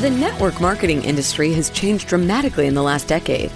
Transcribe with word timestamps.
The 0.00 0.08
network 0.08 0.62
marketing 0.62 1.04
industry 1.04 1.52
has 1.52 1.68
changed 1.68 2.08
dramatically 2.08 2.66
in 2.66 2.72
the 2.72 2.82
last 2.82 3.06
decade. 3.06 3.52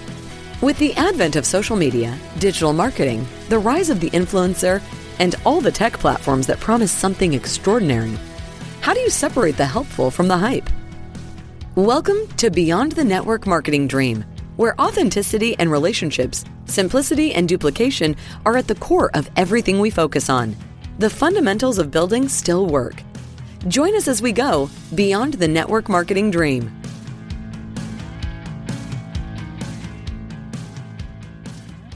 With 0.61 0.77
the 0.77 0.93
advent 0.93 1.35
of 1.35 1.43
social 1.43 1.75
media, 1.75 2.15
digital 2.37 2.71
marketing, 2.71 3.25
the 3.49 3.57
rise 3.57 3.89
of 3.89 3.99
the 3.99 4.11
influencer, 4.11 4.79
and 5.17 5.33
all 5.43 5.59
the 5.59 5.71
tech 5.71 5.93
platforms 5.93 6.45
that 6.45 6.59
promise 6.59 6.91
something 6.91 7.33
extraordinary, 7.33 8.15
how 8.81 8.93
do 8.93 8.99
you 8.99 9.09
separate 9.09 9.57
the 9.57 9.65
helpful 9.65 10.11
from 10.11 10.27
the 10.27 10.37
hype? 10.37 10.69
Welcome 11.73 12.27
to 12.37 12.51
Beyond 12.51 12.91
the 12.91 13.03
Network 13.03 13.47
Marketing 13.47 13.87
Dream, 13.87 14.23
where 14.55 14.79
authenticity 14.79 15.57
and 15.57 15.71
relationships, 15.71 16.45
simplicity 16.65 17.33
and 17.33 17.49
duplication 17.49 18.15
are 18.45 18.55
at 18.55 18.67
the 18.67 18.75
core 18.75 19.09
of 19.15 19.31
everything 19.35 19.79
we 19.79 19.89
focus 19.89 20.29
on. 20.29 20.55
The 20.99 21.09
fundamentals 21.09 21.79
of 21.79 21.89
building 21.89 22.29
still 22.29 22.67
work. 22.67 23.01
Join 23.67 23.95
us 23.95 24.07
as 24.07 24.21
we 24.21 24.31
go 24.31 24.69
beyond 24.93 25.35
the 25.35 25.47
network 25.47 25.89
marketing 25.89 26.29
dream. 26.29 26.71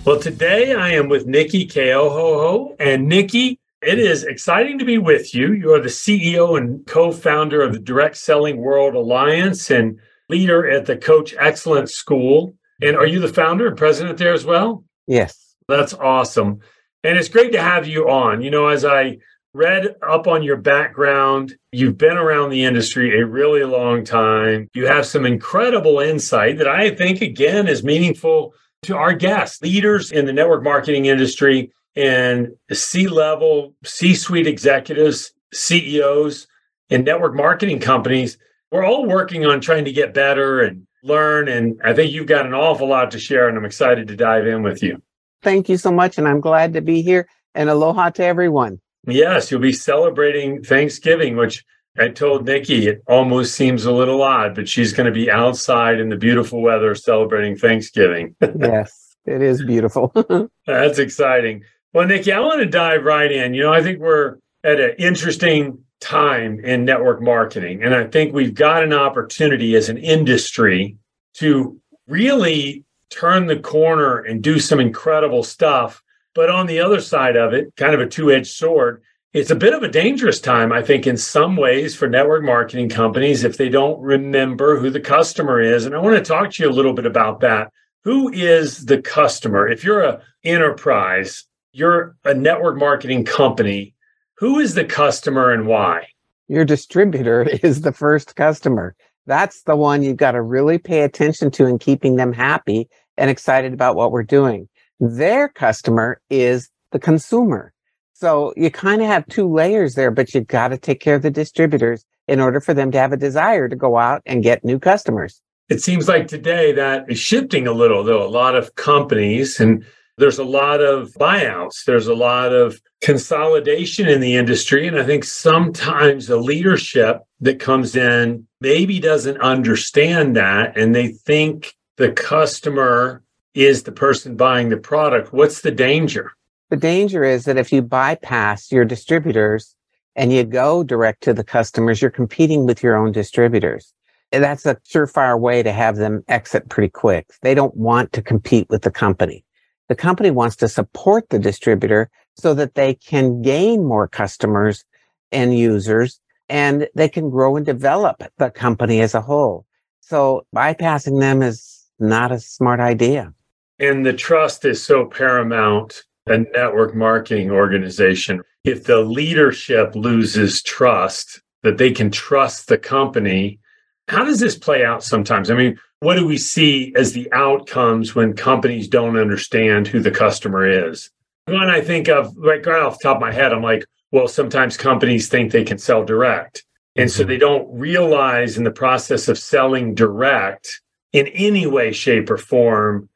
Well, 0.04 0.20
today 0.20 0.74
I 0.74 0.94
am 0.94 1.10
with 1.10 1.28
Nicki 1.28 1.68
Keohohou. 1.68 2.76
And 2.80 3.08
Nicki, 3.08 3.60
it 3.84 4.00
is 4.00 4.24
exciting 4.24 4.80
to 4.80 4.86
be 4.86 4.98
with 4.98 5.36
you. 5.36 5.54
You 5.54 5.72
are 5.74 5.80
the 5.80 5.90
CEO 5.90 6.58
and 6.58 6.84
co 6.88 7.12
founder 7.12 7.62
of 7.62 7.74
the 7.74 7.80
Direct 7.80 8.18
Selling 8.18 8.58
World 8.58 8.96
Alliance 8.96 9.70
and 9.70 10.00
leader 10.28 10.68
at 10.68 10.88
the 10.88 10.98
Coach 10.98 11.36
Excellence 11.38 11.94
School. 11.94 12.56
And 12.82 12.96
are 12.96 13.06
you 13.06 13.20
the 13.20 13.28
founder 13.28 13.68
and 13.68 13.78
president 13.78 14.18
there 14.18 14.34
as 14.34 14.44
well? 14.44 14.84
Yes. 15.06 15.56
That's 15.68 15.94
awesome. 15.94 16.62
And 17.04 17.16
it's 17.16 17.30
great 17.30 17.52
to 17.52 17.62
have 17.62 17.88
you 17.88 18.10
on. 18.10 18.42
You 18.42 18.50
know, 18.50 18.70
as 18.70 18.84
I 18.84 19.20
read 19.54 19.96
up 20.08 20.28
on 20.28 20.44
your 20.44 20.58
background, 20.58 21.56
you've 21.72 21.98
been 21.98 22.18
around 22.18 22.50
the 22.50 22.64
industry 22.64 23.20
a 23.20 23.26
really 23.26 23.64
long 23.64 24.04
time. 24.04 24.70
You 24.74 24.88
have 24.88 25.06
some 25.06 25.26
incredible 25.26 26.00
insight 26.00 26.58
that 26.58 26.68
I 26.68 26.92
think, 26.92 27.22
again, 27.22 27.68
is 27.68 27.84
meaningful 27.84 28.54
to 28.84 28.96
our 28.96 29.14
guests, 29.14 29.62
leaders 29.62 30.12
in 30.12 30.26
the 30.26 30.34
network 30.34 30.64
marketing 30.64 31.06
industry 31.06 31.72
and 31.96 32.50
C 32.72 33.08
level, 33.08 33.74
C 33.84 34.14
suite 34.14 34.48
executives, 34.48 35.34
CEOs 35.54 36.48
in 36.90 37.04
network 37.04 37.36
marketing 37.36 37.80
companies. 37.80 38.38
We're 38.72 38.86
all 38.86 39.06
working 39.06 39.46
on 39.46 39.62
trying 39.62 39.86
to 39.86 39.92
get 39.92 40.14
better 40.14 40.62
and 40.62 40.86
learn. 41.04 41.48
And 41.48 41.80
I 41.84 41.94
think 41.94 42.12
you've 42.12 42.28
got 42.28 42.46
an 42.46 42.54
awful 42.54 42.88
lot 42.88 43.12
to 43.12 43.20
share, 43.20 43.50
and 43.50 43.58
I'm 43.58 43.66
excited 43.66 44.08
to 44.08 44.16
dive 44.16 44.46
in 44.46 44.62
with 44.62 44.84
you. 44.84 45.02
Thank 45.42 45.70
you 45.70 45.78
so 45.78 45.92
much. 45.92 46.18
And 46.18 46.28
I'm 46.28 46.40
glad 46.40 46.74
to 46.74 46.82
be 46.82 47.02
here. 47.02 47.28
And 47.56 47.70
aloha 47.70 48.12
to 48.12 48.24
everyone. 48.24 48.80
Yes, 49.08 49.50
you'll 49.50 49.62
be 49.62 49.74
celebrating 49.74 50.64
Thanksgiving, 50.64 51.36
which 51.36 51.64
I 51.98 52.10
told 52.10 52.46
Nicki 52.46 52.88
it 52.88 53.04
almost 53.08 53.56
seems 53.56 53.86
a 53.86 53.92
little 53.92 54.22
odd, 54.22 54.56
but 54.56 54.70
she's 54.70 54.94
going 54.94 55.06
to 55.06 55.12
be 55.12 55.30
outside 55.30 56.00
in 56.00 56.10
the 56.10 56.18
beautiful 56.18 56.62
weather 56.62 56.96
celebrating 56.96 57.56
Thanksgiving. 57.58 58.36
yes, 58.42 59.16
it 59.26 59.42
is 59.42 59.64
beautiful. 59.64 60.14
That's 60.68 61.00
exciting. 61.00 61.64
Well, 61.94 62.08
Nicki, 62.08 62.32
I 62.32 62.40
want 62.40 62.60
to 62.60 62.66
dive 62.66 63.04
right 63.04 63.32
in. 63.32 63.54
You 63.54 63.64
know, 63.64 63.74
I 63.74 63.82
think 63.82 64.00
we're 64.00 64.38
at 64.64 64.80
an 64.80 64.96
interesting 64.98 65.84
time 66.00 66.60
in 66.60 66.86
network 66.86 67.22
marketing. 67.22 67.84
And 67.84 67.94
I 67.94 68.06
think 68.06 68.34
we've 68.34 68.54
got 68.54 68.84
an 68.84 68.94
opportunity 68.94 69.76
as 69.76 69.90
an 69.90 69.98
industry 69.98 70.98
to 71.36 71.80
really 72.08 72.86
turn 73.10 73.48
the 73.48 73.60
corner 73.60 74.20
and 74.20 74.42
do 74.42 74.60
some 74.60 74.80
incredible 74.80 75.44
stuff. 75.44 76.02
But 76.36 76.50
on 76.50 76.68
the 76.68 76.80
other 76.80 77.02
side 77.02 77.36
of 77.36 77.54
it, 77.54 77.76
kind 77.76 77.94
of 77.94 78.02
a 78.02 78.08
two 78.08 78.32
edged 78.32 78.52
sword, 78.52 79.02
it's 79.34 79.52
a 79.52 79.56
bit 79.56 79.74
of 79.74 79.84
a 79.84 79.88
dangerous 79.88 80.40
time, 80.40 80.72
I 80.72 80.82
think, 80.82 81.06
in 81.06 81.18
some 81.18 81.56
ways 81.56 81.96
for 81.96 82.08
network 82.08 82.44
marketing 82.44 82.90
companies 82.90 83.44
if 83.44 83.58
they 83.58 83.70
don't 83.70 84.00
remember 84.02 84.80
who 84.80 84.90
the 84.90 85.00
customer 85.00 85.62
is. 85.62 85.86
And 85.86 85.96
I 85.96 86.00
want 86.00 86.18
to 86.18 86.24
talk 86.24 86.52
to 86.52 86.64
you 86.64 86.70
a 86.70 86.72
little 86.72 86.94
bit 86.94 87.06
about 87.06 87.40
that. 87.42 87.72
Who 88.06 88.30
is 88.32 88.86
the 88.86 89.02
customer? 89.02 89.68
If 89.68 89.84
you're 89.84 90.04
an 90.04 90.22
enterprise, 90.44 91.46
you're 91.74 92.16
a 92.24 92.34
network 92.34 92.78
marketing 92.78 93.26
company, 93.26 93.94
who 94.38 94.60
is 94.60 94.74
the 94.74 94.86
customer 94.86 95.52
and 95.52 95.68
why? 95.68 96.08
Your 96.48 96.64
distributor 96.64 97.42
is 97.64 97.82
the 97.82 97.92
first 97.92 98.36
customer. 98.36 98.96
That's 99.26 99.64
the 99.64 99.76
one 99.76 100.02
you've 100.02 100.18
got 100.18 100.32
to 100.32 100.42
really 100.42 100.78
pay 100.78 101.02
attention 101.02 101.52
to 101.52 101.68
in 101.68 101.78
keeping 101.78 102.16
them 102.16 102.34
happy 102.34 102.90
and 103.18 103.30
excited 103.30 103.74
about 103.74 103.96
what 103.98 104.12
we're 104.14 104.24
doing. 104.24 104.69
Their 105.00 105.48
customer 105.50 106.22
is 106.30 106.70
the 106.92 107.00
consumer. 107.00 107.74
So 108.14 108.54
you 108.58 108.70
kind 108.70 109.02
of 109.02 109.08
have 109.08 109.26
two 109.28 109.48
layers 109.48 109.96
there, 109.96 110.12
but 110.12 110.34
you've 110.34 110.48
got 110.48 110.70
to 110.70 110.78
take 110.78 111.00
care 111.00 111.16
of 111.16 111.22
the 111.22 111.32
distributors 111.32 112.06
in 112.28 112.40
order 112.42 112.60
for 112.60 112.74
them 112.74 112.92
to 112.92 112.98
have 112.98 113.14
a 113.14 113.18
desire 113.18 113.70
to 113.70 113.76
go 113.76 113.98
out 113.98 114.22
and 114.26 114.44
get 114.44 114.66
new 114.66 114.78
customers. 114.78 115.42
It 115.70 115.82
seems 115.82 116.08
like 116.08 116.28
today 116.28 116.72
that 116.74 117.10
is 117.10 117.20
shifting 117.20 117.66
a 117.66 117.72
little, 117.72 118.04
though. 118.04 118.26
A 118.26 118.28
lot 118.28 118.56
of 118.56 118.76
companies, 118.76 119.60
and 119.60 119.86
there's 120.18 120.40
a 120.40 120.44
lot 120.44 120.82
of 120.82 121.14
buyouts, 121.14 121.86
there's 121.86 122.08
a 122.08 122.14
lot 122.14 122.52
of 122.52 122.82
consolidation 123.02 124.08
in 124.08 124.20
the 124.20 124.36
industry. 124.36 124.88
And 124.88 125.00
I 125.00 125.06
think 125.06 125.24
sometimes 125.24 126.28
the 126.28 126.38
leadership 126.38 127.22
that 127.40 127.60
comes 127.60 127.96
in 127.96 128.48
maybe 128.60 129.00
doesn't 129.00 129.40
understand 129.40 130.36
that 130.36 130.78
and 130.78 130.94
they 130.94 131.10
think 131.10 131.74
the 131.98 132.12
customer 132.12 133.24
is 133.66 133.84
the 133.84 133.92
person 133.92 134.36
buying 134.36 134.70
the 134.70 134.78
product. 134.78 135.34
What's 135.34 135.62
the 135.62 135.72
danger? 135.72 136.34
The 136.70 136.78
danger 136.78 137.24
is 137.24 137.46
that 137.46 137.58
if 137.58 137.72
you 137.74 137.82
bypass 137.82 138.72
your 138.72 138.86
distributors 138.86 139.76
and 140.16 140.32
you 140.32 140.44
go 140.44 140.84
direct 140.84 141.24
to 141.24 141.34
the 141.34 141.44
customers, 141.44 142.02
you're 142.02 142.12
competing 142.12 142.66
with 142.66 142.84
your 142.84 142.96
own 142.96 143.12
distributors. 143.12 143.94
And 144.32 144.44
that's 144.44 144.66
a 144.66 144.76
surefire 144.88 145.40
way 145.40 145.64
to 145.64 145.72
have 145.72 145.96
them 145.96 146.24
exit 146.28 146.70
pretty 146.70 146.90
quick. 146.90 147.32
They 147.42 147.56
don't 147.56 147.76
want 147.76 148.14
to 148.14 148.22
compete 148.22 148.70
with 148.70 148.84
the 148.84 148.92
company. 148.92 149.44
The 149.88 149.96
company 149.96 150.30
wants 150.30 150.56
to 150.58 150.68
support 150.68 151.30
the 151.30 151.40
distributor 151.40 152.12
so 152.36 152.54
that 152.54 152.76
they 152.76 152.94
can 152.94 153.42
gain 153.42 153.84
more 153.84 154.08
customers 154.08 154.86
and 155.32 155.58
users 155.58 156.20
and 156.48 156.88
they 156.96 157.10
can 157.10 157.30
grow 157.30 157.56
and 157.56 157.66
develop 157.66 158.24
the 158.38 158.52
company 158.52 159.02
as 159.02 159.16
a 159.16 159.22
whole. 159.22 159.66
So 160.02 160.46
bypassing 160.56 161.20
them 161.20 161.42
is 161.42 161.86
not 162.00 162.32
a 162.32 162.40
smart 162.40 162.80
idea. 162.80 163.34
And 163.80 164.06
the 164.06 164.14
trust 164.14 164.66
is 164.66 164.84
so 164.84 165.06
paramount 165.06 166.04
a 166.30 166.38
network 166.38 166.96
marketing 166.96 167.52
organization, 167.52 168.42
if 168.64 168.84
the 168.84 169.00
leadership 169.00 169.96
loses 169.96 170.62
trust 170.62 171.42
that 171.64 171.78
they 171.78 171.92
can 171.92 172.12
trust 172.12 172.68
the 172.68 172.78
company, 172.78 173.60
how 174.08 174.24
does 174.24 174.40
this 174.40 174.58
play 174.58 174.86
out 174.86 175.04
sometimes? 175.04 175.50
I 175.50 175.56
mean, 175.56 175.80
what 176.02 176.16
do 176.16 176.26
we 176.26 176.38
see 176.38 176.94
as 176.96 177.14
the 177.14 177.32
outcomes 177.34 178.16
when 178.16 178.34
companies 178.34 178.88
don't 178.88 179.18
understand 179.18 179.88
who 179.88 180.00
the 180.00 180.12
customer 180.12 180.66
is? 180.68 181.10
One 181.46 181.70
I 181.70 181.82
think 181.82 182.08
of, 182.08 182.36
like 182.38 182.66
right 182.66 182.82
off 182.82 183.00
the 183.00 183.04
top 183.04 183.18
of 183.18 183.22
my 183.22 183.32
head, 183.32 183.52
I'm 183.52 183.64
like, 183.64 183.86
well, 184.12 184.28
sometimes 184.28 184.78
companies 184.78 185.28
think 185.28 185.52
they 185.52 185.64
can 185.64 185.78
sell 185.78 186.06
direct. 186.06 186.64
And 186.96 187.12
so 187.12 187.22
mm-hmm. 187.22 187.30
they 187.30 187.38
don't 187.38 187.68
realize 187.72 188.58
in 188.58 188.64
the 188.64 188.72
process 188.72 189.28
of 189.28 189.38
selling 189.38 189.96
direct 189.96 190.82
in 191.12 191.28
any 191.28 191.66
way, 191.66 191.92
shape, 191.92 192.30
or 192.30 192.38
form 192.38 193.10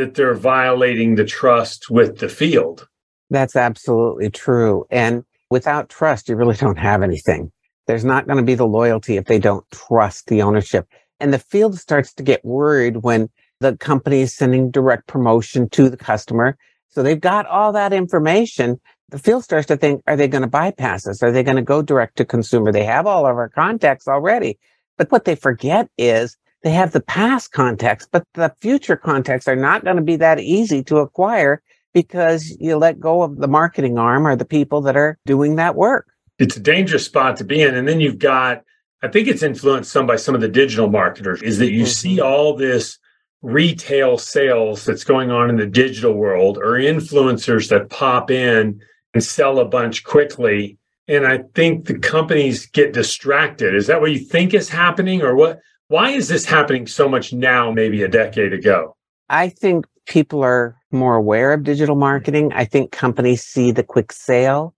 that 0.00 0.14
they're 0.14 0.34
violating 0.34 1.14
the 1.14 1.24
trust 1.24 1.90
with 1.90 2.18
the 2.18 2.28
field. 2.28 2.88
That's 3.28 3.54
absolutely 3.54 4.30
true. 4.30 4.86
And 4.90 5.24
without 5.50 5.90
trust, 5.90 6.28
you 6.28 6.36
really 6.36 6.56
don't 6.56 6.78
have 6.78 7.02
anything. 7.02 7.52
There's 7.86 8.04
not 8.04 8.26
going 8.26 8.38
to 8.38 8.44
be 8.44 8.54
the 8.54 8.66
loyalty 8.66 9.18
if 9.18 9.26
they 9.26 9.38
don't 9.38 9.64
trust 9.70 10.26
the 10.26 10.42
ownership. 10.42 10.86
And 11.20 11.34
the 11.34 11.38
field 11.38 11.78
starts 11.78 12.14
to 12.14 12.22
get 12.22 12.44
worried 12.44 12.98
when 12.98 13.28
the 13.60 13.76
company 13.76 14.22
is 14.22 14.34
sending 14.34 14.70
direct 14.70 15.06
promotion 15.06 15.68
to 15.70 15.90
the 15.90 15.98
customer. 15.98 16.56
So 16.88 17.02
they've 17.02 17.20
got 17.20 17.46
all 17.46 17.72
that 17.72 17.92
information. 17.92 18.80
The 19.10 19.18
field 19.18 19.44
starts 19.44 19.66
to 19.66 19.76
think, 19.76 20.02
are 20.06 20.16
they 20.16 20.28
going 20.28 20.42
to 20.42 20.48
bypass 20.48 21.06
us? 21.06 21.22
Are 21.22 21.30
they 21.30 21.42
going 21.42 21.56
to 21.56 21.62
go 21.62 21.82
direct 21.82 22.16
to 22.16 22.24
consumer? 22.24 22.72
They 22.72 22.84
have 22.84 23.06
all 23.06 23.26
of 23.26 23.36
our 23.36 23.50
contacts 23.50 24.08
already. 24.08 24.58
But 24.96 25.12
what 25.12 25.24
they 25.26 25.34
forget 25.34 25.88
is 25.98 26.36
they 26.62 26.70
have 26.70 26.92
the 26.92 27.00
past 27.00 27.52
context, 27.52 28.08
but 28.12 28.24
the 28.34 28.52
future 28.60 28.96
contacts 28.96 29.48
are 29.48 29.56
not 29.56 29.84
going 29.84 29.96
to 29.96 30.02
be 30.02 30.16
that 30.16 30.40
easy 30.40 30.82
to 30.84 30.98
acquire 30.98 31.62
because 31.92 32.56
you 32.60 32.76
let 32.76 33.00
go 33.00 33.22
of 33.22 33.38
the 33.38 33.48
marketing 33.48 33.98
arm 33.98 34.26
or 34.26 34.36
the 34.36 34.44
people 34.44 34.80
that 34.82 34.96
are 34.96 35.18
doing 35.26 35.56
that 35.56 35.74
work. 35.74 36.06
It's 36.38 36.56
a 36.56 36.60
dangerous 36.60 37.04
spot 37.04 37.36
to 37.38 37.44
be 37.44 37.62
in. 37.62 37.74
And 37.74 37.88
then 37.88 38.00
you've 38.00 38.18
got, 38.18 38.62
I 39.02 39.08
think 39.08 39.28
it's 39.28 39.42
influenced 39.42 39.90
some 39.90 40.06
by 40.06 40.16
some 40.16 40.34
of 40.34 40.40
the 40.40 40.48
digital 40.48 40.88
marketers, 40.88 41.42
is 41.42 41.58
that 41.58 41.72
you 41.72 41.82
mm-hmm. 41.82 41.90
see 41.90 42.20
all 42.20 42.56
this 42.56 42.98
retail 43.42 44.18
sales 44.18 44.84
that's 44.84 45.04
going 45.04 45.30
on 45.30 45.48
in 45.48 45.56
the 45.56 45.66
digital 45.66 46.12
world 46.12 46.58
or 46.58 46.72
influencers 46.72 47.68
that 47.70 47.88
pop 47.88 48.30
in 48.30 48.80
and 49.14 49.24
sell 49.24 49.58
a 49.58 49.64
bunch 49.64 50.04
quickly. 50.04 50.76
And 51.08 51.26
I 51.26 51.40
think 51.54 51.86
the 51.86 51.98
companies 51.98 52.66
get 52.66 52.92
distracted. 52.92 53.74
Is 53.74 53.86
that 53.88 54.00
what 54.00 54.12
you 54.12 54.18
think 54.18 54.54
is 54.54 54.68
happening 54.68 55.22
or 55.22 55.34
what? 55.34 55.60
Why 55.90 56.10
is 56.10 56.28
this 56.28 56.44
happening 56.44 56.86
so 56.86 57.08
much 57.08 57.32
now, 57.32 57.72
maybe 57.72 58.04
a 58.04 58.08
decade 58.08 58.52
ago? 58.52 58.94
I 59.28 59.48
think 59.48 59.86
people 60.06 60.40
are 60.44 60.76
more 60.92 61.16
aware 61.16 61.52
of 61.52 61.64
digital 61.64 61.96
marketing. 61.96 62.52
I 62.54 62.64
think 62.64 62.92
companies 62.92 63.42
see 63.42 63.72
the 63.72 63.82
quick 63.82 64.12
sale. 64.12 64.72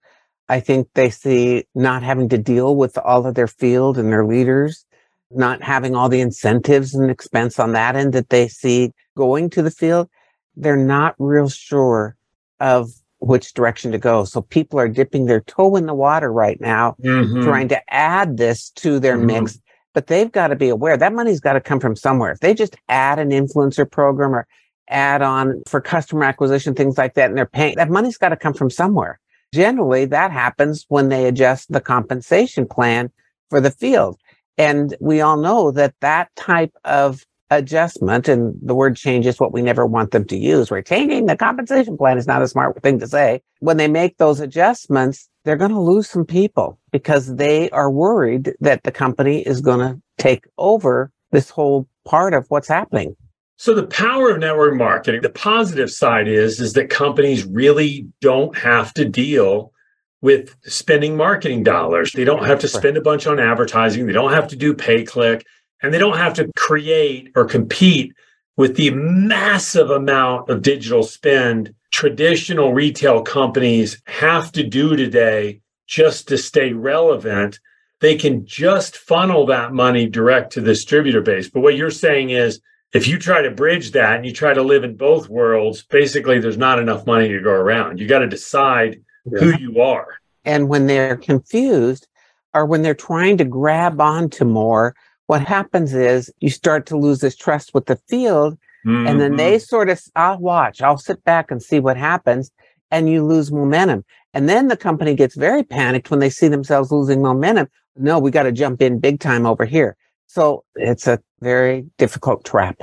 I 0.49 0.61
think 0.61 0.89
they 0.95 1.11
see 1.11 1.67
not 1.75 2.03
having 2.03 2.31
to 2.31 2.39
deal 2.39 2.75
with 2.77 2.97
all 2.97 3.27
of 3.27 3.35
their 3.35 3.47
field 3.47 3.99
and 3.99 4.11
their 4.11 4.25
leaders. 4.25 4.87
not 5.35 5.63
having 5.63 5.95
all 5.95 6.09
the 6.09 6.21
incentives 6.21 6.95
and 6.95 7.11
expense 7.11 7.59
on 7.59 7.73
that 7.73 7.97
end 7.97 8.13
that 8.13 8.29
they 8.29 8.49
see 8.49 8.93
going 9.17 9.51
to 9.51 9.63
the 9.63 9.71
field, 9.71 10.09
they're 10.57 10.77
not 10.77 11.15
real 11.19 11.49
sure 11.49 12.17
of 12.61 12.91
which 13.19 13.55
direction 13.55 13.93
to 13.93 13.99
go. 13.99 14.25
So 14.25 14.43
people 14.43 14.79
are 14.79 14.89
dipping 14.89 15.27
their 15.27 15.41
toe 15.41 15.77
in 15.77 15.87
the 15.87 15.95
water 15.95 16.33
right 16.33 16.61
now, 16.61 16.97
mm-hmm. 17.03 17.43
trying 17.43 17.69
to 17.69 17.81
add 17.93 18.37
this 18.37 18.71
to 18.77 18.99
their 18.99 19.17
mm-hmm. 19.17 19.27
mix. 19.27 19.59
But 19.95 20.07
they've 20.07 20.33
got 20.33 20.49
to 20.49 20.57
be 20.57 20.69
aware 20.69 20.97
that 20.97 21.13
money's 21.13 21.41
got 21.41 21.53
to 21.55 21.61
come 21.61 21.81
from 21.81 21.97
somewhere. 21.97 22.33
If 22.33 22.41
they 22.41 22.55
just 22.55 22.77
add 22.89 23.19
an 23.19 23.31
influencer 23.31 23.91
program 23.91 24.35
or 24.35 24.47
add 24.89 25.23
on 25.23 25.63
for 25.67 25.81
customer 25.81 26.25
acquisition, 26.25 26.75
things 26.75 26.99
like 26.99 27.15
that, 27.15 27.29
and 27.29 27.37
they're 27.37 27.47
paying, 27.47 27.77
that 27.77 27.91
money's 27.91 28.19
got 28.19 28.31
to 28.31 28.37
come 28.37 28.55
from 28.55 28.71
somewhere. 28.71 29.19
Generally, 29.55 30.07
that 30.07 30.31
happens 30.31 30.87
when 30.89 31.11
they 31.11 31.27
adjust 31.27 31.71
the 31.71 31.81
compensation 31.81 32.67
plan 32.67 33.11
for 33.51 33.61
the 33.61 33.71
field. 33.71 34.19
And 34.57 34.97
we 35.01 35.21
all 35.21 35.37
know 35.37 35.71
that 35.73 35.95
that 36.01 36.35
type 36.37 36.73
of 36.85 37.25
adjustment, 37.51 38.29
and 38.29 38.55
the 38.63 38.75
word 38.75 38.97
change 38.97 39.27
is 39.27 39.39
what 39.39 39.53
we 39.53 39.61
never 39.61 39.85
want 39.85 40.11
them 40.11 40.25
to 40.25 40.37
use. 40.37 40.71
We're 40.71 40.81
changing 40.83 41.27
the 41.27 41.37
compensation 41.37 41.99
plan 41.99 42.17
is 42.17 42.27
not 42.27 42.41
a 42.41 42.49
smart 42.49 42.83
thing 42.83 42.99
to 43.01 43.07
say. 43.07 43.43
When 43.61 43.77
they 43.77 43.89
make 43.89 44.17
those 44.17 44.41
adjustments, 44.41 45.29
they're 45.45 45.57
going 45.57 45.71
to 45.71 45.81
lose 45.81 46.09
some 46.09 46.25
people 46.25 46.79
because 46.91 47.37
they 47.37 47.69
are 47.71 47.91
worried 47.91 48.55
that 48.61 48.85
the 48.85 48.93
company 48.93 49.43
is 49.43 49.61
going 49.61 49.81
to 49.81 50.01
take 50.19 50.45
over 50.59 51.11
this 51.31 51.51
whole 51.51 51.89
part 52.05 52.35
of 52.35 52.47
what's 52.49 52.69
happening. 52.69 53.17
So 53.57 53.75
the 53.75 53.87
power 53.87 54.31
of 54.31 54.39
network 54.39 54.75
marketing, 54.75 55.23
the 55.23 55.31
positive 55.31 55.91
side 55.91 56.29
is 56.29 56.61
is 56.61 56.73
that 56.73 56.91
companies 56.91 57.45
really 57.45 58.07
don't 58.21 58.57
have 58.57 58.93
to 58.95 59.05
deal 59.05 59.73
with 60.21 60.57
spending 60.65 61.17
marketing 61.17 61.63
dollars. 61.63 62.13
They 62.13 62.25
don't 62.25 62.45
have 62.45 62.61
to 62.61 62.69
spend 62.69 62.97
a 62.97 63.01
bunch 63.01 63.27
on 63.27 63.39
advertising. 63.39 64.07
They 64.07 64.13
don't 64.13 64.33
have 64.33 64.49
to 64.49 64.57
do 64.57 64.75
pay 64.75 65.05
click 65.05 65.45
and 65.83 65.93
they 65.93 65.99
don't 65.99 66.17
have 66.17 66.35
to 66.35 66.51
create 66.57 67.31
or 67.35 67.45
compete 67.45 68.13
with 68.57 68.77
the 68.77 68.91
massive 68.91 69.91
amount 69.91 70.49
of 70.49 70.63
digital 70.63 71.03
spend 71.03 71.75
traditional 71.93 72.73
retail 72.73 73.23
companies 73.23 74.03
have 74.07 74.51
to 74.53 74.65
do 74.65 74.97
today 74.97 75.61
just 75.87 76.29
to 76.29 76.39
stay 76.39 76.73
relevant. 76.73 77.61
They 78.01 78.17
can 78.17 78.45
just 78.47 78.97
funnel 78.97 79.47
that 79.47 79.73
money 79.73 80.09
direct 80.09 80.55
to 80.55 80.61
the 80.61 80.73
distributor 80.73 81.21
base. 81.21 81.49
But 81.49 81.61
what 81.61 81.77
you're 81.77 81.91
saying 81.91 82.31
is 82.31 82.61
if 82.93 83.07
you 83.07 83.19
try 83.19 83.43
to 83.43 83.51
bridge 83.51 83.93
that 83.93 84.17
and 84.17 84.27
you 84.27 84.33
try 84.33 84.55
to 84.55 84.63
live 84.63 84.85
in 84.85 84.97
both 84.97 85.29
worlds, 85.29 85.83
basically 85.83 86.41
there's 86.41 86.59
not 86.59 86.79
enough 86.79 87.07
money 87.07 87.29
to 87.29 87.41
go 87.41 87.51
around. 87.51 88.01
You 88.01 88.09
got 88.09 88.21
to 88.21 88.27
decide 88.27 89.01
yeah. 89.27 89.41
who 89.41 89.59
you 89.59 89.81
are. 89.83 90.09
And 90.45 90.69
when 90.69 90.87
they're 90.87 91.17
confused 91.17 92.09
or 92.55 92.67
when 92.67 92.83
they're 92.83 92.95
trying 92.95 93.37
to 93.37 93.45
grab 93.45 94.01
onto 94.01 94.45
more, 94.45 94.97
what 95.27 95.43
happens 95.43 95.95
is 95.95 96.33
you 96.41 96.51
start 96.51 96.87
to 96.87 96.99
lose 96.99 97.21
this 97.21 97.37
trust 97.37 97.73
with 97.75 97.87
the 97.87 97.97
field. 98.09 98.59
Mm-hmm. 98.87 99.07
And 99.07 99.21
then 99.21 99.37
they 99.37 99.57
mm-hmm. 99.57 99.63
sort 99.63 99.89
of, 99.91 100.01
I'll 100.17 100.39
watch, 100.39 100.83
I'll 100.83 100.99
sit 100.99 101.23
back 101.25 101.51
and 101.51 101.63
see 101.63 101.81
what 101.81 101.97
happens. 101.97 102.51
And 102.91 103.09
you 103.09 103.25
lose 103.25 103.51
momentum. 103.51 104.05
And 104.35 104.49
then 104.49 104.69
the 104.69 104.77
company 104.77 105.15
gets 105.15 105.35
very 105.35 105.63
panicked 105.63 106.11
when 106.11 106.21
they 106.21 106.31
see 106.31 106.49
themselves 106.49 106.91
losing 106.93 107.23
momentum. 107.23 107.69
No, 107.97 108.19
we 108.19 108.31
got 108.31 108.43
to 108.45 108.53
jump 108.53 108.83
in 108.83 108.99
big 108.99 109.21
time 109.21 109.47
over 109.47 109.65
here. 109.65 109.97
So 110.27 110.65
it's 110.75 111.07
a 111.07 111.19
very 111.41 111.87
difficult 111.99 112.45
trap. 112.45 112.81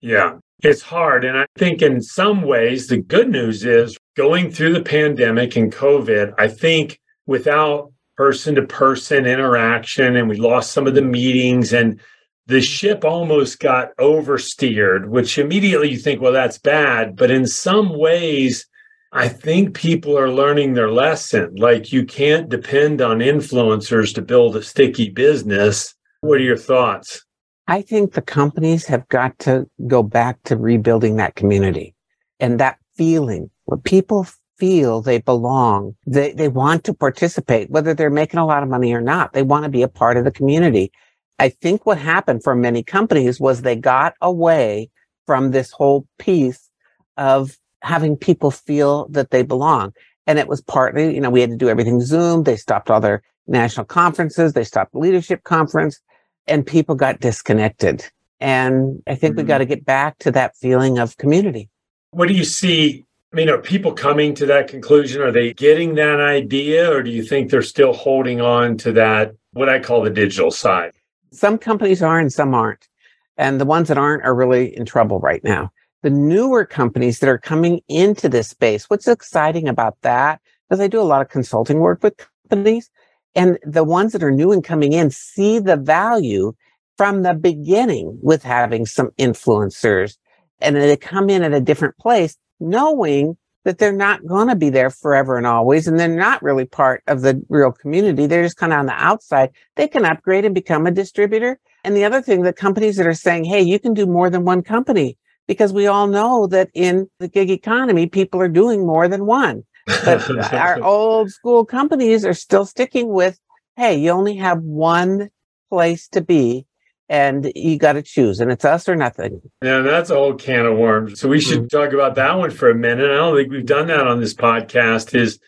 Yeah, 0.00 0.38
it's 0.62 0.82
hard. 0.82 1.24
And 1.24 1.38
I 1.38 1.46
think 1.56 1.82
in 1.82 2.02
some 2.02 2.42
ways, 2.42 2.86
the 2.86 2.98
good 2.98 3.30
news 3.30 3.64
is 3.64 3.96
going 4.16 4.50
through 4.50 4.74
the 4.74 4.82
pandemic 4.82 5.56
and 5.56 5.72
COVID, 5.72 6.34
I 6.38 6.48
think 6.48 7.00
without 7.26 7.92
person 8.16 8.54
to 8.56 8.62
person 8.62 9.26
interaction 9.26 10.16
and 10.16 10.28
we 10.28 10.36
lost 10.36 10.72
some 10.72 10.86
of 10.86 10.94
the 10.94 11.02
meetings 11.02 11.72
and 11.72 11.98
the 12.46 12.60
ship 12.60 13.04
almost 13.04 13.60
got 13.60 13.96
oversteered, 13.98 15.08
which 15.08 15.38
immediately 15.38 15.90
you 15.90 15.98
think, 15.98 16.20
well, 16.20 16.32
that's 16.32 16.58
bad. 16.58 17.16
But 17.16 17.30
in 17.30 17.46
some 17.46 17.96
ways, 17.96 18.66
I 19.12 19.28
think 19.28 19.74
people 19.74 20.18
are 20.18 20.30
learning 20.30 20.74
their 20.74 20.90
lesson. 20.90 21.54
Like 21.56 21.92
you 21.92 22.04
can't 22.04 22.48
depend 22.48 23.00
on 23.00 23.18
influencers 23.18 24.14
to 24.14 24.22
build 24.22 24.56
a 24.56 24.62
sticky 24.62 25.10
business. 25.10 25.94
What 26.20 26.38
are 26.38 26.44
your 26.44 26.56
thoughts? 26.56 27.24
I 27.68 27.82
think 27.82 28.12
the 28.12 28.22
companies 28.22 28.86
have 28.86 29.06
got 29.08 29.38
to 29.40 29.68
go 29.86 30.02
back 30.02 30.42
to 30.44 30.56
rebuilding 30.56 31.16
that 31.16 31.36
community 31.36 31.94
and 32.40 32.58
that 32.58 32.78
feeling 32.96 33.50
where 33.66 33.78
people 33.78 34.26
feel 34.58 35.00
they 35.00 35.18
belong. 35.18 35.94
They, 36.06 36.32
they 36.32 36.48
want 36.48 36.84
to 36.84 36.94
participate, 36.94 37.70
whether 37.70 37.94
they're 37.94 38.10
making 38.10 38.40
a 38.40 38.46
lot 38.46 38.62
of 38.62 38.68
money 38.68 38.92
or 38.92 39.00
not. 39.00 39.32
They 39.32 39.42
want 39.42 39.64
to 39.64 39.70
be 39.70 39.82
a 39.82 39.88
part 39.88 40.16
of 40.16 40.24
the 40.24 40.30
community. 40.30 40.92
I 41.38 41.48
think 41.48 41.86
what 41.86 41.98
happened 41.98 42.42
for 42.42 42.54
many 42.54 42.82
companies 42.82 43.40
was 43.40 43.62
they 43.62 43.76
got 43.76 44.14
away 44.20 44.90
from 45.26 45.50
this 45.50 45.70
whole 45.70 46.06
piece 46.18 46.70
of 47.16 47.58
having 47.82 48.16
people 48.16 48.50
feel 48.50 49.08
that 49.08 49.30
they 49.30 49.42
belong. 49.42 49.92
And 50.26 50.38
it 50.38 50.48
was 50.48 50.60
partly, 50.60 51.14
you 51.14 51.20
know, 51.20 51.30
we 51.30 51.40
had 51.40 51.50
to 51.50 51.56
do 51.56 51.68
everything 51.68 52.00
Zoom. 52.00 52.44
They 52.44 52.56
stopped 52.56 52.90
all 52.90 53.00
their 53.00 53.22
national 53.46 53.86
conferences. 53.86 54.52
They 54.52 54.64
stopped 54.64 54.92
the 54.92 54.98
leadership 54.98 55.42
conference 55.42 56.00
and 56.46 56.66
people 56.66 56.94
got 56.94 57.20
disconnected. 57.20 58.04
And 58.40 59.02
I 59.06 59.14
think 59.14 59.32
mm-hmm. 59.32 59.42
we 59.42 59.48
got 59.48 59.58
to 59.58 59.64
get 59.64 59.84
back 59.84 60.18
to 60.18 60.30
that 60.32 60.56
feeling 60.56 60.98
of 60.98 61.16
community. 61.16 61.68
What 62.10 62.28
do 62.28 62.34
you 62.34 62.44
see 62.44 63.04
I 63.32 63.36
mean, 63.36 63.48
are 63.48 63.58
people 63.58 63.92
coming 63.94 64.34
to 64.34 64.46
that 64.46 64.68
conclusion? 64.68 65.22
Are 65.22 65.32
they 65.32 65.54
getting 65.54 65.94
that 65.94 66.20
idea, 66.20 66.92
or 66.92 67.02
do 67.02 67.10
you 67.10 67.22
think 67.22 67.50
they're 67.50 67.62
still 67.62 67.94
holding 67.94 68.42
on 68.42 68.76
to 68.78 68.92
that, 68.92 69.32
what 69.54 69.70
I 69.70 69.78
call 69.78 70.02
the 70.02 70.10
digital 70.10 70.50
side? 70.50 70.92
Some 71.32 71.58
companies 71.58 72.02
are 72.02 72.18
and 72.18 72.32
some 72.32 72.54
aren't. 72.54 72.88
And 73.36 73.60
the 73.60 73.64
ones 73.64 73.88
that 73.88 73.98
aren't 73.98 74.24
are 74.24 74.34
really 74.34 74.76
in 74.76 74.84
trouble 74.84 75.18
right 75.18 75.42
now. 75.42 75.70
The 76.02 76.10
newer 76.10 76.64
companies 76.64 77.20
that 77.20 77.28
are 77.28 77.38
coming 77.38 77.80
into 77.88 78.28
this 78.28 78.48
space, 78.48 78.90
what's 78.90 79.08
exciting 79.08 79.68
about 79.68 79.96
that? 80.02 80.40
Because 80.68 80.80
I 80.80 80.88
do 80.88 81.00
a 81.00 81.02
lot 81.02 81.22
of 81.22 81.28
consulting 81.28 81.78
work 81.78 82.02
with 82.02 82.14
companies, 82.48 82.90
and 83.34 83.58
the 83.64 83.84
ones 83.84 84.12
that 84.12 84.22
are 84.22 84.30
new 84.30 84.52
and 84.52 84.62
coming 84.62 84.92
in 84.92 85.10
see 85.10 85.58
the 85.58 85.76
value 85.76 86.52
from 86.96 87.22
the 87.22 87.34
beginning 87.34 88.18
with 88.22 88.42
having 88.42 88.84
some 88.84 89.10
influencers 89.18 90.16
and 90.62 90.76
they 90.76 90.96
come 90.96 91.28
in 91.28 91.42
at 91.42 91.52
a 91.52 91.60
different 91.60 91.98
place 91.98 92.36
knowing 92.60 93.36
that 93.64 93.78
they're 93.78 93.92
not 93.92 94.26
going 94.26 94.48
to 94.48 94.56
be 94.56 94.70
there 94.70 94.90
forever 94.90 95.36
and 95.36 95.46
always, 95.46 95.86
and 95.86 95.98
they're 95.98 96.08
not 96.08 96.42
really 96.42 96.64
part 96.64 97.02
of 97.06 97.22
the 97.22 97.42
real 97.48 97.72
community. 97.72 98.26
They're 98.26 98.42
just 98.42 98.56
kind 98.56 98.72
of 98.72 98.80
on 98.80 98.86
the 98.86 98.92
outside. 98.92 99.50
They 99.76 99.88
can 99.88 100.04
upgrade 100.04 100.44
and 100.44 100.54
become 100.54 100.86
a 100.86 100.90
distributor. 100.90 101.58
And 101.84 101.96
the 101.96 102.04
other 102.04 102.22
thing, 102.22 102.42
the 102.42 102.52
companies 102.52 102.96
that 102.96 103.06
are 103.06 103.14
saying, 103.14 103.44
hey, 103.44 103.60
you 103.60 103.78
can 103.78 103.94
do 103.94 104.06
more 104.06 104.30
than 104.30 104.44
one 104.44 104.62
company, 104.62 105.18
because 105.46 105.72
we 105.72 105.86
all 105.86 106.06
know 106.06 106.46
that 106.48 106.70
in 106.74 107.08
the 107.18 107.28
gig 107.28 107.50
economy, 107.50 108.06
people 108.06 108.40
are 108.40 108.48
doing 108.48 108.86
more 108.86 109.08
than 109.08 109.26
one. 109.26 109.64
But 110.04 110.30
our 110.52 110.82
old 110.82 111.30
school 111.30 111.64
companies 111.64 112.24
are 112.24 112.34
still 112.34 112.64
sticking 112.64 113.08
with, 113.08 113.38
hey, 113.76 113.96
you 113.96 114.10
only 114.10 114.36
have 114.36 114.62
one 114.62 115.30
place 115.70 116.08
to 116.08 116.20
be 116.20 116.66
and 117.08 117.52
you 117.54 117.78
got 117.78 117.94
to 117.94 118.02
choose, 118.02 118.40
and 118.40 118.50
it's 118.50 118.64
us 118.64 118.88
or 118.88 118.96
nothing. 118.96 119.40
Yeah, 119.62 119.80
that's 119.80 120.10
a 120.10 120.14
whole 120.14 120.34
can 120.34 120.66
of 120.66 120.78
worms. 120.78 121.20
So 121.20 121.28
we 121.28 121.40
should 121.40 121.68
mm-hmm. 121.68 121.76
talk 121.76 121.92
about 121.92 122.14
that 122.14 122.38
one 122.38 122.50
for 122.50 122.70
a 122.70 122.74
minute. 122.74 123.10
I 123.10 123.16
don't 123.16 123.36
think 123.36 123.50
we've 123.50 123.66
done 123.66 123.88
that 123.88 124.06
on 124.06 124.20
this 124.20 124.34
podcast. 124.34 125.14
Is 125.14 125.38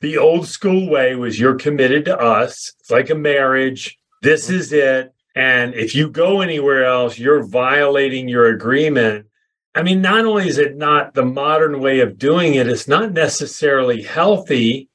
the 0.00 0.18
old 0.18 0.46
school 0.46 0.88
way 0.88 1.14
was 1.16 1.38
you're 1.38 1.56
committed 1.56 2.04
to 2.06 2.18
us. 2.18 2.72
It's 2.80 2.90
like 2.90 3.10
a 3.10 3.14
marriage. 3.14 3.98
This 4.22 4.48
is 4.50 4.72
it. 4.72 5.12
And 5.34 5.74
if 5.74 5.94
you 5.94 6.10
go 6.10 6.40
anywhere 6.40 6.84
else, 6.84 7.18
you're 7.18 7.44
violating 7.44 8.28
your 8.28 8.46
agreement. 8.46 9.26
I 9.74 9.82
mean, 9.82 10.02
not 10.02 10.24
only 10.24 10.48
is 10.48 10.58
it 10.58 10.76
not 10.76 11.14
the 11.14 11.24
modern 11.24 11.80
way 11.80 12.00
of 12.00 12.18
doing 12.18 12.54
it, 12.54 12.66
it's 12.66 12.88
not 12.88 13.12
necessarily 13.12 14.02
healthy, 14.02 14.88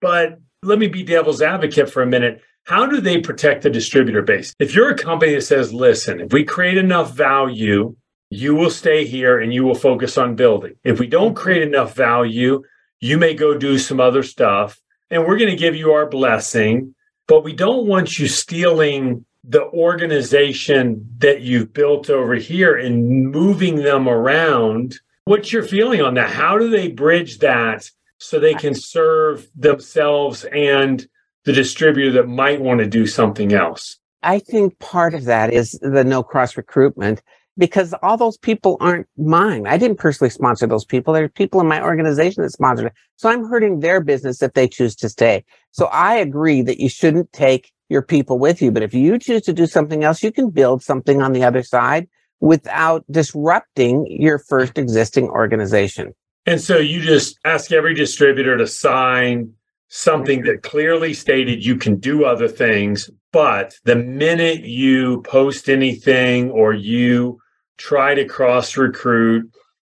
but 0.00 0.38
let 0.62 0.78
me 0.78 0.88
be 0.88 1.02
devil's 1.02 1.40
advocate 1.40 1.90
for 1.90 2.02
a 2.02 2.06
minute 2.06 2.42
how 2.66 2.84
do 2.84 3.00
they 3.00 3.20
protect 3.20 3.62
the 3.62 3.70
distributor 3.70 4.22
base? 4.22 4.52
If 4.58 4.74
you're 4.74 4.90
a 4.90 4.98
company 4.98 5.34
that 5.34 5.42
says, 5.42 5.72
listen, 5.72 6.20
if 6.20 6.32
we 6.32 6.44
create 6.44 6.76
enough 6.76 7.12
value, 7.12 7.94
you 8.28 8.56
will 8.56 8.70
stay 8.70 9.06
here 9.06 9.38
and 9.38 9.54
you 9.54 9.62
will 9.62 9.76
focus 9.76 10.18
on 10.18 10.34
building. 10.34 10.74
If 10.82 10.98
we 10.98 11.06
don't 11.06 11.36
create 11.36 11.62
enough 11.62 11.94
value, 11.94 12.64
you 12.98 13.18
may 13.18 13.34
go 13.34 13.56
do 13.56 13.78
some 13.78 14.00
other 14.00 14.24
stuff 14.24 14.80
and 15.10 15.24
we're 15.24 15.38
going 15.38 15.50
to 15.50 15.56
give 15.56 15.76
you 15.76 15.92
our 15.92 16.06
blessing, 16.06 16.92
but 17.28 17.44
we 17.44 17.52
don't 17.52 17.86
want 17.86 18.18
you 18.18 18.26
stealing 18.26 19.24
the 19.44 19.66
organization 19.66 21.08
that 21.18 21.42
you've 21.42 21.72
built 21.72 22.10
over 22.10 22.34
here 22.34 22.74
and 22.74 23.30
moving 23.30 23.76
them 23.76 24.08
around. 24.08 24.98
What's 25.24 25.52
your 25.52 25.62
feeling 25.62 26.02
on 26.02 26.14
that? 26.14 26.30
How 26.30 26.58
do 26.58 26.68
they 26.68 26.88
bridge 26.88 27.38
that 27.38 27.88
so 28.18 28.40
they 28.40 28.54
can 28.54 28.74
serve 28.74 29.48
themselves 29.54 30.44
and 30.46 31.06
the 31.46 31.52
distributor 31.52 32.10
that 32.10 32.28
might 32.28 32.60
want 32.60 32.80
to 32.80 32.86
do 32.86 33.06
something 33.06 33.54
else? 33.54 33.96
I 34.22 34.40
think 34.40 34.78
part 34.80 35.14
of 35.14 35.24
that 35.24 35.52
is 35.52 35.78
the 35.80 36.04
no 36.04 36.22
cross 36.22 36.56
recruitment 36.56 37.22
because 37.56 37.94
all 38.02 38.16
those 38.16 38.36
people 38.36 38.76
aren't 38.80 39.06
mine. 39.16 39.66
I 39.66 39.78
didn't 39.78 39.98
personally 39.98 40.30
sponsor 40.30 40.66
those 40.66 40.84
people. 40.84 41.14
There 41.14 41.24
are 41.24 41.28
people 41.28 41.60
in 41.60 41.68
my 41.68 41.82
organization 41.82 42.42
that 42.42 42.50
sponsored 42.50 42.86
it. 42.86 42.92
So 43.14 43.30
I'm 43.30 43.48
hurting 43.48 43.80
their 43.80 44.02
business 44.02 44.42
if 44.42 44.52
they 44.52 44.68
choose 44.68 44.94
to 44.96 45.08
stay. 45.08 45.44
So 45.70 45.86
I 45.86 46.16
agree 46.16 46.60
that 46.62 46.80
you 46.80 46.88
shouldn't 46.88 47.32
take 47.32 47.72
your 47.88 48.02
people 48.02 48.38
with 48.38 48.60
you. 48.60 48.72
But 48.72 48.82
if 48.82 48.92
you 48.92 49.18
choose 49.18 49.42
to 49.42 49.52
do 49.52 49.66
something 49.66 50.04
else, 50.04 50.22
you 50.22 50.32
can 50.32 50.50
build 50.50 50.82
something 50.82 51.22
on 51.22 51.32
the 51.32 51.44
other 51.44 51.62
side 51.62 52.08
without 52.40 53.04
disrupting 53.10 54.06
your 54.10 54.38
first 54.38 54.76
existing 54.76 55.28
organization. 55.28 56.12
And 56.44 56.60
so 56.60 56.78
you 56.78 57.00
just 57.00 57.38
ask 57.44 57.72
every 57.72 57.94
distributor 57.94 58.56
to 58.58 58.66
sign 58.66 59.54
something 59.88 60.42
that 60.42 60.62
clearly 60.62 61.14
stated 61.14 61.64
you 61.64 61.76
can 61.76 61.96
do 61.96 62.24
other 62.24 62.48
things. 62.48 63.10
But 63.32 63.74
the 63.84 63.96
minute 63.96 64.64
you 64.64 65.22
post 65.22 65.68
anything 65.68 66.50
or 66.50 66.72
you 66.72 67.38
try 67.78 68.14
to 68.14 68.24
cross 68.24 68.76
recruit, 68.76 69.50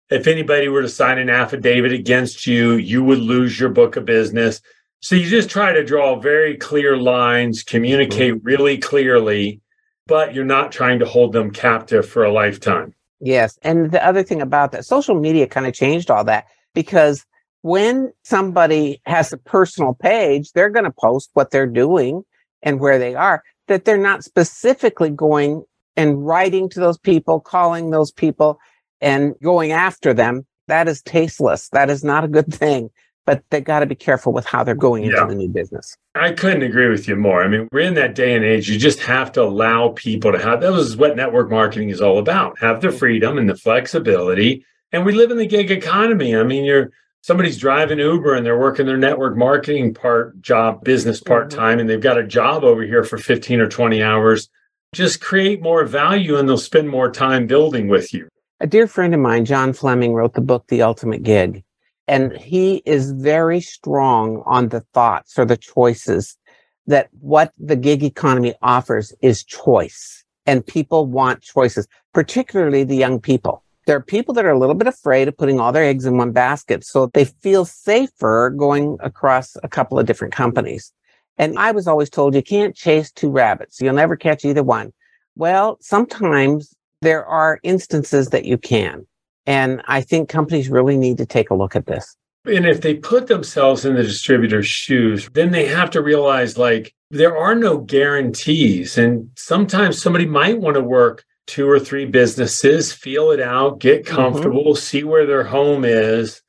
if 0.09 0.27
anybody 0.27 0.67
were 0.67 0.81
to 0.81 0.89
sign 0.89 1.17
an 1.17 1.29
affidavit 1.29 1.91
against 1.91 2.47
you, 2.47 2.73
you 2.73 3.03
would 3.03 3.19
lose 3.19 3.59
your 3.59 3.69
book 3.69 3.95
of 3.95 4.05
business. 4.05 4.61
So 5.01 5.15
you 5.15 5.27
just 5.27 5.49
try 5.49 5.73
to 5.73 5.83
draw 5.83 6.19
very 6.19 6.55
clear 6.55 6.95
lines, 6.95 7.63
communicate 7.63 8.35
mm-hmm. 8.35 8.45
really 8.45 8.77
clearly, 8.77 9.61
but 10.07 10.33
you're 10.33 10.45
not 10.45 10.71
trying 10.71 10.99
to 10.99 11.05
hold 11.05 11.33
them 11.33 11.51
captive 11.51 12.07
for 12.07 12.23
a 12.23 12.31
lifetime. 12.31 12.93
Yes. 13.19 13.57
And 13.63 13.91
the 13.91 14.05
other 14.05 14.23
thing 14.23 14.41
about 14.41 14.71
that, 14.71 14.85
social 14.85 15.15
media 15.19 15.47
kind 15.47 15.65
of 15.65 15.73
changed 15.73 16.11
all 16.11 16.23
that 16.25 16.45
because 16.73 17.25
when 17.63 18.11
somebody 18.23 19.01
has 19.05 19.33
a 19.33 19.37
personal 19.37 19.93
page, 19.93 20.51
they're 20.51 20.69
going 20.69 20.83
to 20.83 20.91
post 20.91 21.31
what 21.33 21.49
they're 21.49 21.65
doing 21.65 22.23
and 22.61 22.79
where 22.79 22.99
they 22.99 23.15
are, 23.15 23.41
that 23.67 23.85
they're 23.85 23.97
not 23.97 24.23
specifically 24.23 25.09
going 25.09 25.63
and 25.95 26.25
writing 26.25 26.69
to 26.69 26.79
those 26.79 26.97
people, 26.97 27.39
calling 27.39 27.89
those 27.89 28.11
people 28.11 28.59
and 28.99 29.33
going 29.41 29.71
after 29.71 30.13
them. 30.13 30.45
That 30.67 30.89
is 30.89 31.01
tasteless. 31.01 31.69
That 31.69 31.89
is 31.89 32.03
not 32.03 32.25
a 32.25 32.27
good 32.27 32.53
thing. 32.53 32.89
But 33.25 33.41
they 33.49 33.61
got 33.61 33.79
to 33.79 33.85
be 33.85 33.95
careful 33.95 34.33
with 34.33 34.45
how 34.45 34.65
they're 34.65 34.75
going 34.75 35.05
into 35.05 35.15
yeah. 35.15 35.25
the 35.25 35.35
new 35.35 35.47
business. 35.47 35.95
I 36.13 36.33
couldn't 36.33 36.63
agree 36.63 36.89
with 36.89 37.07
you 37.07 37.15
more. 37.15 37.41
I 37.41 37.47
mean, 37.47 37.69
we're 37.71 37.79
in 37.79 37.93
that 37.93 38.15
day 38.15 38.35
and 38.35 38.43
age. 38.43 38.69
You 38.69 38.77
just 38.77 38.99
have 38.99 39.31
to 39.33 39.41
allow 39.41 39.93
people 39.95 40.33
to 40.33 40.39
have 40.39 40.59
that 40.59 40.73
was 40.73 40.97
what 40.97 41.15
network 41.15 41.49
marketing 41.49 41.89
is 41.89 42.01
all 42.01 42.17
about. 42.17 42.59
Have 42.59 42.81
the 42.81 42.89
mm. 42.89 42.99
freedom 42.99 43.37
and 43.37 43.49
the 43.49 43.55
flexibility. 43.55 44.65
And 44.91 45.05
we 45.05 45.13
live 45.13 45.31
in 45.31 45.37
the 45.37 45.47
gig 45.47 45.71
economy. 45.71 46.35
I 46.35 46.43
mean, 46.43 46.65
you're 46.65 46.91
somebody's 47.23 47.57
driving 47.57 47.99
Uber 47.99 48.35
and 48.35 48.45
they're 48.45 48.59
working 48.59 48.85
their 48.85 48.97
network 48.97 49.35
marketing 49.35 49.93
part 49.93 50.39
job 50.41 50.83
business 50.83 51.21
part 51.21 51.49
time 51.49 51.71
mm-hmm. 51.71 51.79
and 51.79 51.89
they've 51.89 52.01
got 52.01 52.19
a 52.19 52.27
job 52.27 52.63
over 52.63 52.83
here 52.83 53.03
for 53.03 53.17
15 53.17 53.61
or 53.61 53.67
20 53.67 54.03
hours, 54.03 54.49
just 54.93 55.21
create 55.21 55.61
more 55.61 55.85
value 55.85 56.37
and 56.37 56.47
they'll 56.47 56.57
spend 56.57 56.89
more 56.89 57.09
time 57.09 57.47
building 57.47 57.87
with 57.87 58.13
you. 58.13 58.27
A 58.59 58.67
dear 58.67 58.87
friend 58.87 59.13
of 59.13 59.19
mine, 59.19 59.45
John 59.45 59.73
Fleming, 59.73 60.13
wrote 60.13 60.33
the 60.33 60.41
book 60.41 60.67
The 60.67 60.83
Ultimate 60.83 61.23
Gig. 61.23 61.63
And 62.07 62.35
he 62.37 62.83
is 62.85 63.11
very 63.11 63.61
strong 63.61 64.43
on 64.45 64.69
the 64.69 64.81
thoughts 64.93 65.39
or 65.39 65.45
the 65.45 65.57
choices 65.57 66.37
that 66.85 67.07
what 67.21 67.53
the 67.57 67.77
gig 67.77 68.03
economy 68.03 68.53
offers 68.61 69.13
is 69.21 69.43
choice. 69.43 70.25
And 70.45 70.67
people 70.67 71.05
want 71.05 71.41
choices, 71.41 71.87
particularly 72.13 72.83
the 72.83 72.97
young 72.97 73.21
people 73.21 73.63
there 73.85 73.97
are 73.97 74.01
people 74.01 74.33
that 74.33 74.45
are 74.45 74.51
a 74.51 74.59
little 74.59 74.75
bit 74.75 74.87
afraid 74.87 75.27
of 75.27 75.37
putting 75.37 75.59
all 75.59 75.71
their 75.71 75.83
eggs 75.83 76.05
in 76.05 76.17
one 76.17 76.31
basket. 76.31 76.83
So 76.83 77.07
they 77.07 77.25
feel 77.25 77.65
safer 77.65 78.49
going 78.49 78.97
across 79.01 79.57
a 79.63 79.67
couple 79.67 79.99
of 79.99 80.05
different 80.05 80.33
companies. 80.33 80.91
And 81.37 81.57
I 81.57 81.71
was 81.71 81.87
always 81.87 82.09
told 82.09 82.35
you 82.35 82.43
can't 82.43 82.75
chase 82.75 83.11
two 83.11 83.29
rabbits. 83.29 83.81
You'll 83.81 83.93
never 83.93 84.15
catch 84.15 84.45
either 84.45 84.63
one. 84.63 84.93
Well, 85.35 85.77
sometimes 85.81 86.73
there 87.01 87.25
are 87.25 87.59
instances 87.63 88.29
that 88.29 88.45
you 88.45 88.57
can. 88.57 89.05
And 89.45 89.81
I 89.87 90.01
think 90.01 90.29
companies 90.29 90.69
really 90.69 90.97
need 90.97 91.17
to 91.17 91.25
take 91.25 91.49
a 91.49 91.55
look 91.55 91.75
at 91.75 91.87
this. 91.87 92.15
And 92.45 92.65
if 92.65 92.81
they 92.81 92.95
put 92.95 93.27
themselves 93.27 93.85
in 93.85 93.95
the 93.95 94.03
distributor's 94.03 94.67
shoes, 94.67 95.29
then 95.33 95.51
they 95.51 95.65
have 95.65 95.89
to 95.91 96.01
realize 96.01 96.57
like 96.57 96.93
there 97.09 97.37
are 97.37 97.55
no 97.55 97.77
guarantees. 97.77 98.97
And 98.97 99.29
sometimes 99.35 100.01
somebody 100.01 100.25
might 100.25 100.59
want 100.59 100.75
to 100.75 100.83
work 100.83 101.25
two 101.47 101.69
or 101.69 101.79
three 101.79 102.05
businesses, 102.05 102.93
feel 102.93 103.31
it 103.31 103.39
out, 103.39 103.79
get 103.79 104.03
mm-hmm. 104.03 104.15
comfortable, 104.15 104.73
mm-hmm. 104.73 104.81
see 104.81 105.03
where 105.03 105.25
their 105.25 105.43
home 105.43 105.85
is, 105.85 106.41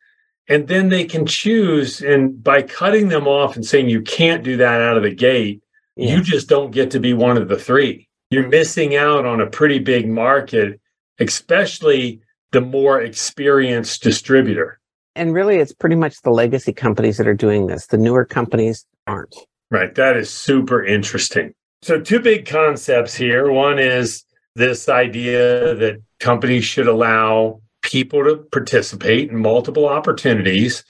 and 0.49 0.69
then 0.69 0.89
they 0.89 1.05
can 1.05 1.27
choose. 1.27 2.01
And 2.01 2.43
by 2.43 2.63
cutting 2.63 3.09
them 3.09 3.27
off 3.27 3.57
and 3.57 3.65
saying 3.65 3.89
you 3.89 4.03
can't 4.03 4.45
do 4.45 4.57
that 4.59 4.81
out 4.81 4.97
of 4.97 5.03
the 5.03 5.15
gate, 5.15 5.63
yeah. 5.97 6.17
you 6.17 6.23
just 6.23 6.49
don't 6.49 6.71
get 6.71 6.91
to 6.93 7.01
be 7.01 7.13
one 7.13 7.37
of 7.37 7.49
the 7.49 7.59
three. 7.59 8.09
You're 8.31 8.49
missing 8.49 8.97
out 8.97 9.25
on 9.27 9.41
a 9.41 9.47
pretty 9.47 9.79
big 9.79 10.09
market, 10.09 10.81
especially 11.19 12.21
the 12.53 12.61
more 12.61 13.01
experienced 13.01 14.03
distributor. 14.03 14.81
And 15.17 15.33
really, 15.33 15.57
it's 15.57 15.73
pretty 15.73 15.97
much 15.97 16.21
the 16.23 16.31
legacy 16.31 16.73
companies 16.73 17.19
that 17.19 17.29
are 17.29 17.35
doing 17.35 17.67
this. 17.67 17.87
The 17.87 17.99
newer 17.99 18.25
companies 18.25 18.85
aren't. 19.07 19.35
Right. 19.71 19.95
That 19.95 20.17
is 20.17 20.31
super 20.31 20.85
interesting. 20.85 21.53
So, 21.83 22.01
two 22.01 22.19
big 22.19 22.47
concepts 22.47 23.15
here. 23.15 23.51
One 23.51 23.79
is 23.79 24.25
this 24.55 24.89
idea 24.89 25.75
that 25.75 26.03
companies 26.21 26.65
should 26.65 26.87
allow 26.87 27.61
people 27.83 28.25
to 28.25 28.37
participate 28.53 29.31
in 29.31 29.37
multiple 29.37 29.87
opportunities. 29.87 30.85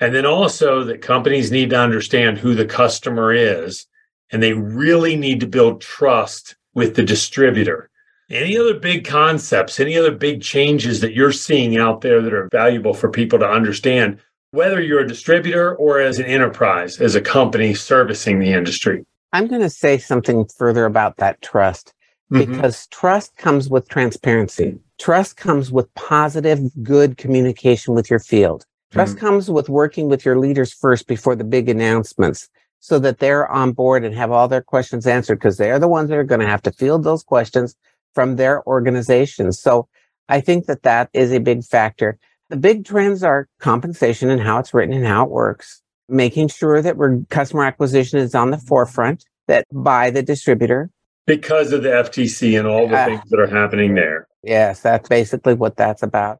And 0.00 0.14
then 0.14 0.26
also 0.26 0.82
that 0.84 1.02
companies 1.02 1.52
need 1.52 1.70
to 1.70 1.78
understand 1.78 2.38
who 2.38 2.54
the 2.54 2.64
customer 2.64 3.32
is 3.32 3.86
and 4.32 4.42
they 4.42 4.54
really 4.54 5.14
need 5.14 5.40
to 5.40 5.46
build 5.46 5.80
trust 5.80 6.56
with 6.74 6.96
the 6.96 7.02
distributor. 7.04 7.90
Any 8.30 8.56
other 8.56 8.78
big 8.78 9.04
concepts, 9.04 9.78
any 9.78 9.96
other 9.96 10.10
big 10.10 10.40
changes 10.40 11.00
that 11.00 11.12
you're 11.12 11.32
seeing 11.32 11.76
out 11.76 12.00
there 12.00 12.22
that 12.22 12.32
are 12.32 12.48
valuable 12.50 12.94
for 12.94 13.10
people 13.10 13.38
to 13.38 13.46
understand, 13.46 14.18
whether 14.52 14.80
you're 14.80 15.00
a 15.00 15.06
distributor 15.06 15.76
or 15.76 16.00
as 16.00 16.18
an 16.18 16.24
enterprise, 16.24 16.98
as 16.98 17.14
a 17.14 17.20
company 17.20 17.74
servicing 17.74 18.38
the 18.38 18.52
industry? 18.52 19.04
I'm 19.34 19.48
going 19.48 19.60
to 19.60 19.70
say 19.70 19.98
something 19.98 20.46
further 20.56 20.86
about 20.86 21.18
that 21.18 21.42
trust. 21.42 21.92
Mm-hmm. 22.32 22.52
because 22.52 22.86
trust 22.86 23.36
comes 23.36 23.68
with 23.68 23.88
transparency. 23.90 24.78
Trust 24.98 25.36
comes 25.36 25.70
with 25.70 25.92
positive, 25.94 26.60
good 26.82 27.18
communication 27.18 27.92
with 27.92 28.08
your 28.08 28.20
field. 28.20 28.64
Trust 28.90 29.16
mm-hmm. 29.16 29.26
comes 29.26 29.50
with 29.50 29.68
working 29.68 30.08
with 30.08 30.24
your 30.24 30.38
leaders 30.38 30.72
first 30.72 31.06
before 31.06 31.36
the 31.36 31.44
big 31.44 31.68
announcements 31.68 32.48
so 32.80 32.98
that 33.00 33.18
they're 33.18 33.50
on 33.50 33.72
board 33.72 34.02
and 34.02 34.14
have 34.14 34.30
all 34.30 34.48
their 34.48 34.62
questions 34.62 35.06
answered 35.06 35.36
because 35.36 35.58
they're 35.58 35.78
the 35.78 35.88
ones 35.88 36.08
that 36.08 36.16
are 36.16 36.24
going 36.24 36.40
to 36.40 36.46
have 36.46 36.62
to 36.62 36.72
field 36.72 37.04
those 37.04 37.22
questions 37.22 37.74
from 38.14 38.36
their 38.36 38.66
organizations. 38.66 39.60
So 39.60 39.88
I 40.30 40.40
think 40.40 40.64
that 40.66 40.84
that 40.84 41.10
is 41.12 41.32
a 41.32 41.38
big 41.38 41.64
factor. 41.64 42.18
The 42.48 42.56
big 42.56 42.86
trends 42.86 43.22
are 43.22 43.46
compensation 43.60 44.30
and 44.30 44.40
how 44.40 44.58
it's 44.58 44.72
written 44.72 44.94
and 44.94 45.06
how 45.06 45.24
it 45.24 45.30
works, 45.30 45.82
making 46.08 46.48
sure 46.48 46.80
that 46.80 46.96
we're 46.96 47.20
customer 47.28 47.64
acquisition 47.64 48.18
is 48.18 48.34
on 48.34 48.50
the 48.50 48.58
forefront, 48.58 49.26
that 49.48 49.66
by 49.70 50.10
the 50.10 50.22
distributor, 50.22 50.90
because 51.26 51.72
of 51.72 51.82
the 51.82 51.88
FTC 51.88 52.58
and 52.58 52.66
all 52.66 52.88
the 52.88 52.98
uh, 52.98 53.04
things 53.06 53.30
that 53.30 53.40
are 53.40 53.46
happening 53.46 53.94
there. 53.94 54.26
Yes, 54.42 54.80
that's 54.80 55.08
basically 55.08 55.54
what 55.54 55.76
that's 55.76 56.02
about. 56.02 56.38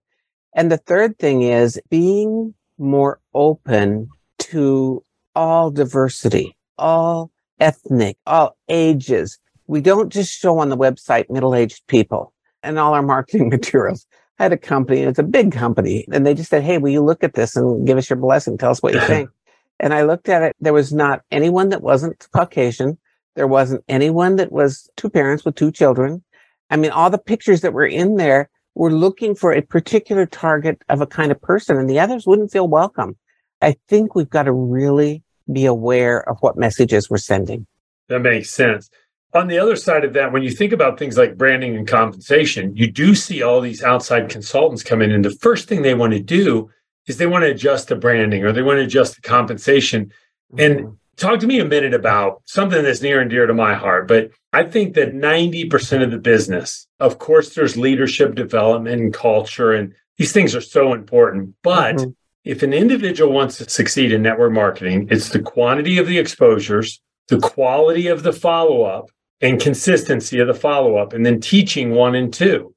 And 0.55 0.71
the 0.71 0.77
third 0.77 1.19
thing 1.19 1.43
is 1.43 1.81
being 1.89 2.55
more 2.79 3.21
open 3.35 4.09
to 4.39 5.05
all 5.35 5.71
diversity, 5.71 6.57
all 6.79 7.31
ethnic, 7.61 8.17
all 8.27 8.57
ages. 8.69 9.39
We 9.67 9.81
don't 9.81 10.13
just 10.13 10.39
show 10.39 10.59
on 10.59 10.69
the 10.69 10.77
website 10.77 11.31
middle 11.31 11.55
aged 11.55 11.87
people 11.87 12.35
and 12.63 12.79
all 12.79 12.95
our 12.95 13.03
marketing 13.03 13.49
materials. 13.51 14.07
I 14.39 14.45
had 14.45 14.53
a 14.53 14.59
company, 14.59 15.03
it's 15.03 15.19
a 15.19 15.25
big 15.25 15.53
company, 15.53 16.07
and 16.11 16.27
they 16.27 16.35
just 16.35 16.51
said, 16.51 16.65
Hey, 16.65 16.79
will 16.79 16.91
you 16.91 17.03
look 17.03 17.23
at 17.23 17.35
this 17.35 17.55
and 17.55 17.87
give 17.87 17.97
us 17.97 18.11
your 18.11 18.19
blessing? 18.19 18.59
Tell 18.59 18.71
us 18.71 18.83
what 18.83 18.95
you 18.95 19.01
think. 19.07 19.31
and 19.79 19.95
I 19.95 20.03
looked 20.03 20.29
at 20.29 20.43
it. 20.43 20.57
There 20.61 20.73
was 20.73 20.93
not 20.93 21.23
anyone 21.31 21.69
that 21.69 21.83
wasn't 21.83 22.27
Caucasian. 22.35 22.99
There 23.35 23.47
wasn't 23.47 23.85
anyone 23.89 24.37
that 24.37 24.53
was 24.53 24.91
two 24.97 25.09
parents 25.09 25.45
with 25.45 25.55
two 25.55 25.73
children. 25.73 26.23
I 26.71 26.77
mean, 26.77 26.91
all 26.91 27.11
the 27.11 27.19
pictures 27.19 27.63
that 27.63 27.73
were 27.73 27.87
in 27.87 28.17
there 28.17 28.51
were 28.75 28.93
looking 28.93 29.35
for 29.35 29.53
a 29.53 29.63
particular 29.63 30.27
target 30.27 30.83
of 30.89 31.01
a 31.01 31.07
kind 31.07 31.33
of 31.33 31.41
person 31.41 31.77
and 31.77 31.89
the 31.89 32.01
others 32.01 32.27
wouldn't 32.27 32.53
feel 32.53 32.69
welcome. 32.69 33.17
I 33.61 33.77
think 33.89 34.15
we've 34.15 34.31
got 34.31 34.45
to 34.45 34.53
really 34.53 35.23
be 35.53 35.67
aware 35.67 36.29
of 36.29 36.39
what 36.41 36.57
messages 36.57 37.11
we're 37.11 37.19
sending. 37.19 37.67
That 38.09 38.21
makes 38.21 38.51
sense. 38.51 38.91
On 39.35 39.49
the 39.49 39.59
other 39.59 39.77
side 39.77 40.05
of 40.05 40.13
that, 40.13 40.33
when 40.33 40.43
you 40.43 40.51
think 40.51 40.73
about 40.73 40.99
things 40.99 41.17
like 41.17 41.39
branding 41.39 41.75
and 41.77 41.89
compensation, 41.89 42.77
you 42.77 42.91
do 42.91 43.15
see 43.15 43.43
all 43.43 43.61
these 43.63 43.83
outside 43.83 44.29
consultants 44.29 44.83
come 44.83 45.01
in, 45.01 45.11
and 45.11 45.25
the 45.25 45.31
first 45.31 45.69
thing 45.69 45.81
they 45.81 45.95
want 45.95 46.13
to 46.13 46.21
do 46.21 46.71
is 47.07 47.17
they 47.17 47.27
want 47.27 47.43
to 47.43 47.51
adjust 47.51 47.89
the 47.89 47.97
branding 47.97 48.45
or 48.45 48.53
they 48.53 48.63
want 48.63 48.79
to 48.79 48.85
adjust 48.85 49.17
the 49.17 49.23
compensation. 49.23 50.13
And 50.59 50.81
mm-hmm 50.81 50.93
talk 51.17 51.41
to 51.41 51.47
me 51.47 51.61
a 51.61 51.65
minute 51.65 51.95
about 51.95 52.43
something 52.47 52.83
that's 52.83 53.03
near 53.03 53.21
and 53.21 53.31
dear 53.31 53.47
to 53.47 53.55
my 53.55 53.75
heart. 53.75 54.09
But 54.09 54.31
I 54.53 54.65
think 54.65 54.95
that 54.95 55.15
90% 55.15 56.03
of 56.03 56.11
the 56.11 56.19
business, 56.19 56.87
of 57.01 57.19
course, 57.19 57.55
there's 57.55 57.77
leadership 57.77 58.35
development 58.35 59.01
and 59.01 59.15
culture, 59.15 59.73
and 59.73 59.95
these 60.19 60.33
things 60.33 60.55
are 60.55 60.61
so 60.61 60.93
important. 60.93 61.55
But 61.63 61.97
mm-hmm. 61.97 62.11
if 62.45 62.63
an 62.63 62.73
individual 62.73 63.33
wants 63.33 63.59
to 63.59 63.69
succeed 63.69 64.13
in 64.13 64.23
network 64.23 64.53
marketing, 64.53 65.09
it's 65.11 65.31
the 65.31 65.41
quantity 65.43 65.99
of 65.99 66.07
the 66.07 66.19
exposures, 66.19 67.01
the 67.29 67.41
quality 67.41 68.09
of 68.09 68.23
the 68.23 68.33
follow 68.33 68.83
up, 68.83 69.11
and 69.41 69.61
consistency 69.61 70.39
of 70.39 70.47
the 70.47 70.55
follow 70.55 70.97
up, 70.97 71.13
and 71.13 71.27
then 71.27 71.41
teaching 71.41 71.93
one 71.93 72.15
and 72.15 72.33
two. 72.33 72.75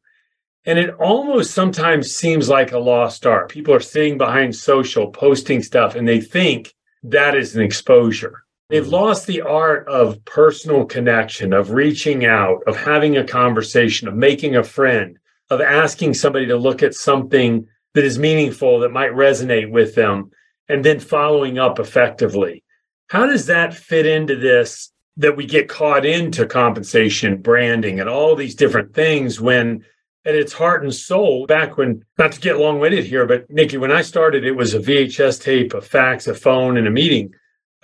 And 0.66 0.80
it 0.80 0.96
almost 0.96 1.52
sometimes 1.52 2.12
seems 2.12 2.50
like 2.50 2.72
a 2.72 2.80
lost 2.80 3.26
art. 3.28 3.50
People 3.50 3.74
are 3.74 3.80
sitting 3.80 4.18
behind 4.18 4.56
social, 4.56 5.12
posting 5.12 5.62
stuff, 5.62 5.94
and 5.94 6.08
they 6.08 6.20
think 6.20 6.74
that 7.12 7.36
is 7.36 7.56
an 7.56 7.62
exposure. 7.62 8.44
They've 8.70 8.84
mm-hmm. 8.84 8.92
lost 8.92 9.28
the 9.28 9.42
art 9.42 9.88
of 9.88 10.24
personal 10.26 10.86
connection, 10.86 11.54
of 11.54 11.72
reaching 11.72 12.26
out, 12.26 12.62
of 12.68 12.78
having 12.78 13.18
a 13.18 13.24
conversation, 13.24 14.08
of 14.08 14.16
making 14.16 14.56
a 14.56 14.64
friend, 14.64 15.18
of 15.50 15.62
asking 15.62 16.16
somebody 16.16 16.48
to 16.48 16.58
look 16.58 16.82
at 16.82 16.96
something 16.96 17.68
that 17.94 18.04
is 18.04 18.20
meaningful 18.20 18.80
that 18.80 18.92
might 18.92 19.12
resonate 19.12 19.72
with 19.72 19.96
them, 19.96 20.32
and 20.68 20.84
then 20.84 21.00
following 21.00 21.60
up 21.60 21.80
effectively. 21.80 22.64
How 23.08 23.28
does 23.28 23.46
that 23.46 23.74
fit 23.74 24.06
into 24.06 24.36
this 24.36 24.92
that 25.18 25.38
we 25.38 25.46
get 25.46 25.70
caught 25.70 26.06
into 26.06 26.46
compensation, 26.46 27.42
branding, 27.42 28.00
and 28.00 28.10
all 28.10 28.36
these 28.36 28.56
different 28.56 28.94
things 28.94 29.40
when 29.40 29.86
at 30.26 30.36
its 30.36 30.54
heart 30.54 30.84
and 30.84 30.94
soul, 30.94 31.46
back 31.46 31.78
when, 31.78 32.04
not 32.18 32.32
to 32.32 32.40
get 32.40 32.58
long 32.58 32.80
winded 32.80 33.06
here, 33.06 33.26
but 33.26 33.50
Nicki, 33.50 33.78
when 33.78 33.92
I 33.92 34.02
started, 34.02 34.44
it 34.44 34.54
was 34.54 34.74
a 34.74 34.80
VHS 34.80 35.42
tape, 35.42 35.74
a 35.74 35.82
fax, 35.82 36.28
a 36.28 36.34
phone, 36.34 36.78
and 36.78 36.88
a 36.88 36.92
meeting 36.92 37.34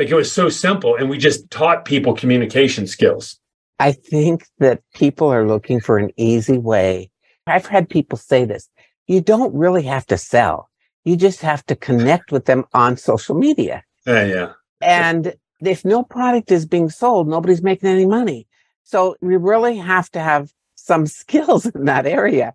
like 0.01 0.09
it 0.09 0.15
was 0.15 0.31
so 0.31 0.49
simple. 0.49 0.95
And 0.95 1.09
we 1.09 1.17
just 1.19 1.49
taught 1.51 1.85
people 1.85 2.15
communication 2.15 2.87
skills. 2.87 3.39
I 3.79 3.91
think 3.91 4.47
that 4.57 4.81
people 4.95 5.27
are 5.27 5.47
looking 5.47 5.79
for 5.79 5.99
an 5.99 6.09
easy 6.17 6.57
way. 6.57 7.11
I've 7.45 7.67
had 7.67 7.89
people 7.89 8.17
say 8.17 8.45
this 8.45 8.67
you 9.07 9.21
don't 9.21 9.53
really 9.53 9.83
have 9.83 10.07
to 10.07 10.17
sell, 10.17 10.69
you 11.03 11.15
just 11.15 11.41
have 11.41 11.63
to 11.67 11.75
connect 11.75 12.31
with 12.31 12.45
them 12.45 12.65
on 12.73 12.97
social 12.97 13.35
media. 13.35 13.83
Uh, 14.07 14.23
yeah. 14.23 14.53
And 14.81 15.35
if 15.61 15.85
no 15.85 16.01
product 16.01 16.51
is 16.51 16.65
being 16.65 16.89
sold, 16.89 17.27
nobody's 17.27 17.61
making 17.61 17.89
any 17.89 18.07
money. 18.07 18.47
So 18.83 19.15
we 19.21 19.37
really 19.37 19.77
have 19.77 20.09
to 20.11 20.19
have 20.19 20.51
some 20.85 21.05
skills 21.05 21.65
in 21.75 21.85
that 21.85 22.05
area. 22.05 22.53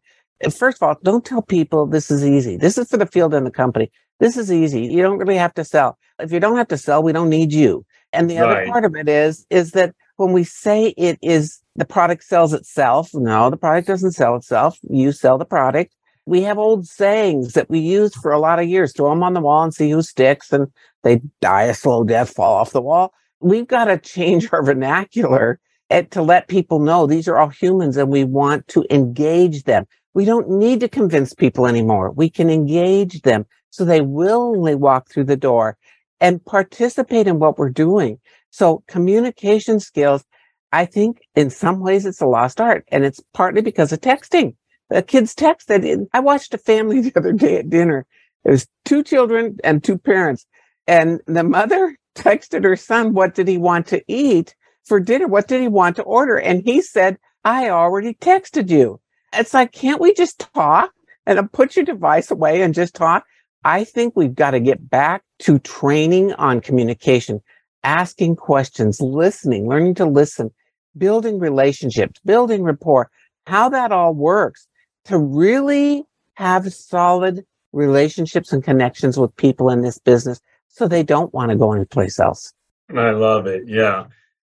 First 0.51 0.83
of 0.83 0.89
all, 0.89 0.97
don't 1.03 1.25
tell 1.25 1.43
people 1.43 1.87
this 1.87 2.11
is 2.11 2.27
easy. 2.27 2.57
This 2.57 2.77
is 2.77 2.89
for 2.91 2.99
the 2.99 3.07
field 3.07 3.33
and 3.33 3.47
the 3.47 3.51
company. 3.51 3.91
This 4.21 4.37
is 4.37 4.53
easy. 4.53 4.83
You 4.83 5.03
don't 5.03 5.19
really 5.19 5.37
have 5.37 5.55
to 5.55 5.65
sell. 5.65 5.99
If 6.19 6.33
you 6.33 6.41
don't 6.41 6.57
have 6.57 6.69
to 6.69 6.79
sell, 6.79 7.03
we 7.03 7.13
don't 7.13 7.29
need 7.29 7.53
you. 7.53 7.85
And 8.13 8.31
the 8.31 8.37
right. 8.37 8.63
other 8.63 8.67
part 8.71 8.85
of 8.85 8.95
it 8.97 9.09
is, 9.09 9.47
is 9.51 9.73
that 9.73 9.95
when 10.17 10.33
we 10.33 10.45
say 10.45 10.89
it 10.97 11.19
is 11.23 11.61
the 11.75 11.85
product 11.85 12.25
sells 12.25 12.53
itself, 12.53 13.11
no, 13.15 13.51
the 13.51 13.57
product 13.57 13.89
doesn't 13.89 14.13
sell 14.13 14.35
itself. 14.37 14.79
You 14.89 15.13
sell 15.13 15.37
the 15.39 15.45
product. 15.45 15.95
We 16.25 16.43
have 16.43 16.59
old 16.59 16.87
sayings 16.87 17.53
that 17.53 17.71
we 17.71 17.79
use 17.79 18.15
for 18.15 18.33
a 18.33 18.39
lot 18.39 18.59
of 18.59 18.67
years. 18.67 18.93
Throw 18.93 19.11
them 19.11 19.23
on 19.23 19.35
the 19.35 19.41
wall 19.41 19.63
and 19.63 19.75
see 19.75 19.91
who 19.91 20.03
sticks 20.03 20.53
and 20.53 20.69
they 21.03 21.21
die 21.41 21.65
a 21.65 21.75
slow 21.75 22.05
death, 22.05 22.31
fall 22.31 22.55
off 22.55 22.73
the 22.73 22.83
wall. 22.83 23.13
We've 23.41 23.67
got 23.67 23.85
to 23.85 23.99
change 24.15 24.49
our 24.53 24.63
vernacular 24.63 25.61
Eh, 25.89 26.03
to 26.03 26.21
let 26.21 26.49
people 26.49 26.81
know 26.81 27.07
these 27.07 27.29
are 27.29 27.39
all 27.39 27.49
humans 27.49 27.97
and 27.97 28.11
we 28.11 28.25
want 28.25 28.67
to 28.67 28.85
engage 28.91 29.63
them. 29.65 29.87
We 30.15 30.25
don't 30.25 30.51
need 30.51 30.81
to 30.81 30.89
convince 30.89 31.33
people 31.33 31.67
anymore. 31.67 32.11
We 32.11 32.29
can 32.29 32.51
engage 32.51 33.23
them 33.23 33.47
so 33.71 33.85
they 33.85 34.01
willingly 34.01 34.75
walk 34.75 35.09
through 35.09 35.25
the 35.25 35.37
door 35.37 35.77
and 36.21 36.45
participate 36.45 37.29
in 37.29 37.39
what 37.39 37.59
we're 37.59 37.71
doing. 37.71 38.19
So 38.51 38.83
communication 38.89 39.79
skills, 39.79 40.25
I 40.73 40.87
think 40.87 41.21
in 41.37 41.51
some 41.51 41.79
ways 41.79 42.05
it's 42.05 42.21
a 42.21 42.27
lost 42.27 42.61
art 42.61 42.85
and 42.89 43.05
it's 43.05 43.21
partly 43.33 43.63
because 43.63 43.93
of 43.93 44.01
texting. 44.01 44.57
The 44.91 45.03
kids 45.03 45.35
texted. 45.37 46.07
I 46.13 46.21
watched 46.21 46.55
a 46.55 46.59
family 46.59 47.01
the 47.03 47.13
other 47.17 47.33
day 47.33 47.59
at 47.59 47.71
dinner. 47.71 48.07
It 48.45 48.51
was 48.51 48.67
two 48.85 49.05
children 49.05 49.59
and 49.63 49.85
two 49.85 49.99
parents 49.99 50.47
and 50.89 51.21
the 51.27 51.45
mother 51.45 51.97
texted 52.17 52.65
her 52.65 52.77
son, 52.77 53.13
what 53.13 53.35
did 53.35 53.47
he 53.47 53.59
want 53.59 53.87
to 53.89 54.03
eat 54.09 54.57
for 54.87 55.01
dinner? 55.01 55.27
What 55.27 55.49
did 55.49 55.61
he 55.61 55.69
want 55.69 55.97
to 55.97 56.03
order? 56.03 56.39
And 56.39 56.63
he 56.65 56.81
said, 56.81 57.19
I 57.45 57.69
already 57.69 58.15
texted 58.15 58.71
you. 58.71 59.01
It's 59.33 59.53
like, 59.53 59.73
can't 59.73 60.01
we 60.01 60.15
just 60.15 60.49
talk 60.55 60.91
and 61.27 61.39
uh, 61.39 61.43
put 61.53 61.77
your 61.77 61.85
device 61.85 62.31
away 62.31 62.63
and 62.63 62.73
just 62.73 62.95
talk? 62.95 63.25
I 63.65 63.85
think 63.85 64.15
we've 64.17 64.35
got 64.35 64.53
to 64.53 64.61
get 64.61 64.89
back 64.89 65.23
to 65.41 65.59
training 65.59 66.33
on 66.35 66.61
communication, 66.61 67.43
asking 67.85 68.37
questions, 68.37 69.01
listening, 69.01 69.69
learning 69.69 69.97
to 69.97 70.07
listen, 70.07 70.53
building 70.97 71.39
relationships, 71.39 72.21
building 72.25 72.63
rapport, 72.63 73.11
how 73.47 73.69
that 73.69 73.93
all 73.93 74.15
works 74.15 74.67
to 75.05 75.19
really 75.19 76.05
have 76.35 76.73
solid 76.73 77.45
relationships 77.73 78.53
and 78.53 78.63
connections 78.63 79.19
with 79.19 79.35
people 79.37 79.69
in 79.69 79.83
this 79.83 79.99
business 79.99 80.41
so 80.69 80.87
they 80.87 81.03
don't 81.03 81.35
want 81.35 81.51
to 81.51 81.57
go 81.57 81.73
anyplace 81.73 82.19
else. 82.19 82.53
I 82.95 83.11
love 83.11 83.47
it. 83.47 83.65
Yeah. 83.67 84.05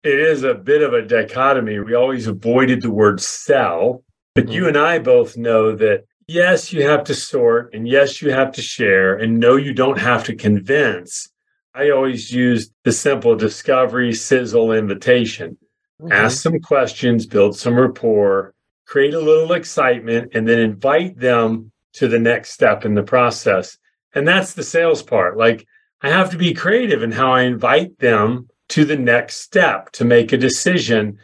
It 0.07 0.21
is 0.21 0.43
a 0.43 0.53
bit 0.53 0.81
of 0.81 0.93
a 0.93 1.01
dichotomy. 1.01 1.79
We 1.79 1.93
always 1.93 2.27
avoided 2.27 2.81
the 2.81 2.89
word 2.89 3.19
sell, 3.19 4.05
but 4.35 4.45
mm-hmm. 4.45 4.53
you 4.53 4.67
and 4.69 4.77
I 4.77 4.99
both 4.99 5.35
know 5.35 5.75
that 5.75 6.05
yes, 6.29 6.71
you 6.71 6.83
have 6.83 7.03
to 7.05 7.13
sort 7.13 7.73
and 7.73 7.85
yes, 7.85 8.21
you 8.21 8.31
have 8.31 8.53
to 8.53 8.61
share 8.61 9.17
and 9.17 9.37
no, 9.37 9.57
you 9.57 9.73
don't 9.73 9.99
have 9.99 10.23
to 10.27 10.35
convince. 10.35 11.29
I 11.73 11.89
always 11.89 12.31
use 12.31 12.71
the 12.85 12.93
simple 12.93 13.35
discovery 13.35 14.13
sizzle 14.13 14.71
invitation. 14.71 15.57
Mm-hmm. 16.01 16.13
Ask 16.13 16.41
some 16.41 16.61
questions, 16.61 17.25
build 17.25 17.57
some 17.57 17.75
rapport, 17.75 18.53
create 18.85 19.13
a 19.13 19.19
little 19.19 19.51
excitement, 19.51 20.31
and 20.33 20.47
then 20.47 20.59
invite 20.59 21.19
them 21.19 21.73
to 21.95 22.07
the 22.07 22.19
next 22.19 22.51
step 22.51 22.85
in 22.85 22.95
the 22.95 23.03
process. 23.03 23.77
And 24.15 24.25
that's 24.25 24.53
the 24.53 24.63
sales 24.63 25.03
part. 25.03 25.35
Like, 25.35 25.67
I 25.99 26.11
have 26.11 26.29
to 26.31 26.37
be 26.37 26.53
creative 26.53 27.03
in 27.03 27.11
how 27.11 27.33
I 27.33 27.41
invite 27.41 27.99
them 27.99 28.47
to 28.69 28.85
the 28.85 28.97
next 28.97 29.37
step 29.37 29.91
to 29.91 30.05
make 30.05 30.31
a 30.31 30.37
decision 30.37 31.17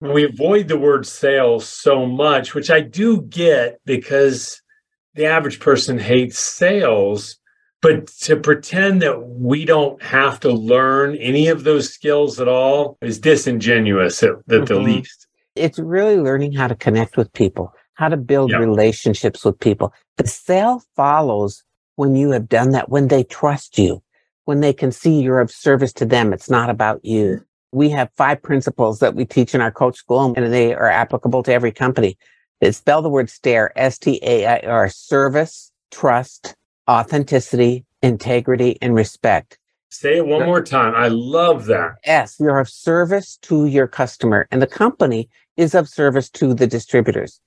we 0.00 0.24
avoid 0.24 0.68
the 0.68 0.78
word 0.78 1.06
sales 1.06 1.68
so 1.68 2.06
much, 2.06 2.54
which 2.54 2.70
I 2.70 2.80
do 2.80 3.22
get 3.22 3.80
because 3.84 4.62
the 5.14 5.26
average 5.26 5.60
person 5.60 5.98
hates 5.98 6.38
sales. 6.38 7.36
But 7.82 8.08
to 8.22 8.36
pretend 8.36 9.00
that 9.02 9.26
we 9.26 9.64
don't 9.64 10.02
have 10.02 10.40
to 10.40 10.52
learn 10.52 11.16
any 11.16 11.48
of 11.48 11.64
those 11.64 11.92
skills 11.92 12.38
at 12.38 12.48
all 12.48 12.98
is 13.00 13.18
disingenuous 13.18 14.22
at, 14.22 14.30
at 14.30 14.36
mm-hmm. 14.46 14.64
the 14.64 14.80
least. 14.80 15.26
It's 15.54 15.78
really 15.78 16.16
learning 16.16 16.52
how 16.52 16.68
to 16.68 16.74
connect 16.74 17.16
with 17.16 17.32
people, 17.32 17.74
how 17.94 18.08
to 18.08 18.16
build 18.18 18.50
yep. 18.50 18.60
relationships 18.60 19.44
with 19.44 19.58
people. 19.58 19.94
The 20.16 20.26
sale 20.26 20.82
follows 20.94 21.62
when 21.96 22.16
you 22.16 22.30
have 22.30 22.48
done 22.48 22.70
that, 22.70 22.90
when 22.90 23.08
they 23.08 23.24
trust 23.24 23.78
you, 23.78 24.02
when 24.50 24.58
they 24.58 24.72
can 24.72 24.90
see 24.90 25.20
you're 25.20 25.38
of 25.38 25.48
service 25.48 25.92
to 25.92 26.04
them. 26.04 26.32
It's 26.32 26.50
not 26.50 26.70
about 26.70 27.04
you 27.04 27.36
mm-hmm. 27.36 27.78
we 27.78 27.88
have 27.90 28.10
five 28.16 28.42
principles 28.42 28.98
that 28.98 29.14
we 29.14 29.24
teach 29.24 29.54
in 29.54 29.60
our 29.60 29.70
coach 29.70 29.96
school 29.96 30.34
and 30.36 30.52
they 30.52 30.74
are 30.74 30.90
applicable 30.90 31.44
to 31.44 31.52
every 31.52 31.70
company. 31.70 32.18
They 32.60 32.72
spell 32.72 33.00
the 33.00 33.08
word 33.08 33.30
STAIR, 33.30 33.72
S-T-A-I-R, 33.76 34.88
service, 34.88 35.70
trust, 35.92 36.56
authenticity, 36.90 37.84
integrity, 38.02 38.76
and 38.82 38.92
respect. 38.96 39.56
Say 39.88 40.16
it 40.16 40.26
one 40.26 40.44
more 40.46 40.64
time. 40.64 40.94
I 40.96 41.06
love 41.06 41.66
that. 41.66 41.98
S, 42.02 42.34
you're 42.40 42.58
of 42.58 42.68
service 42.68 43.38
to 43.42 43.66
your 43.66 43.86
customer 43.86 44.48
and 44.50 44.60
the 44.60 44.66
company 44.66 45.28
is 45.56 45.76
of 45.76 45.88
service 45.88 46.28
to 46.30 46.54
the 46.54 46.66
distributors. 46.66 47.40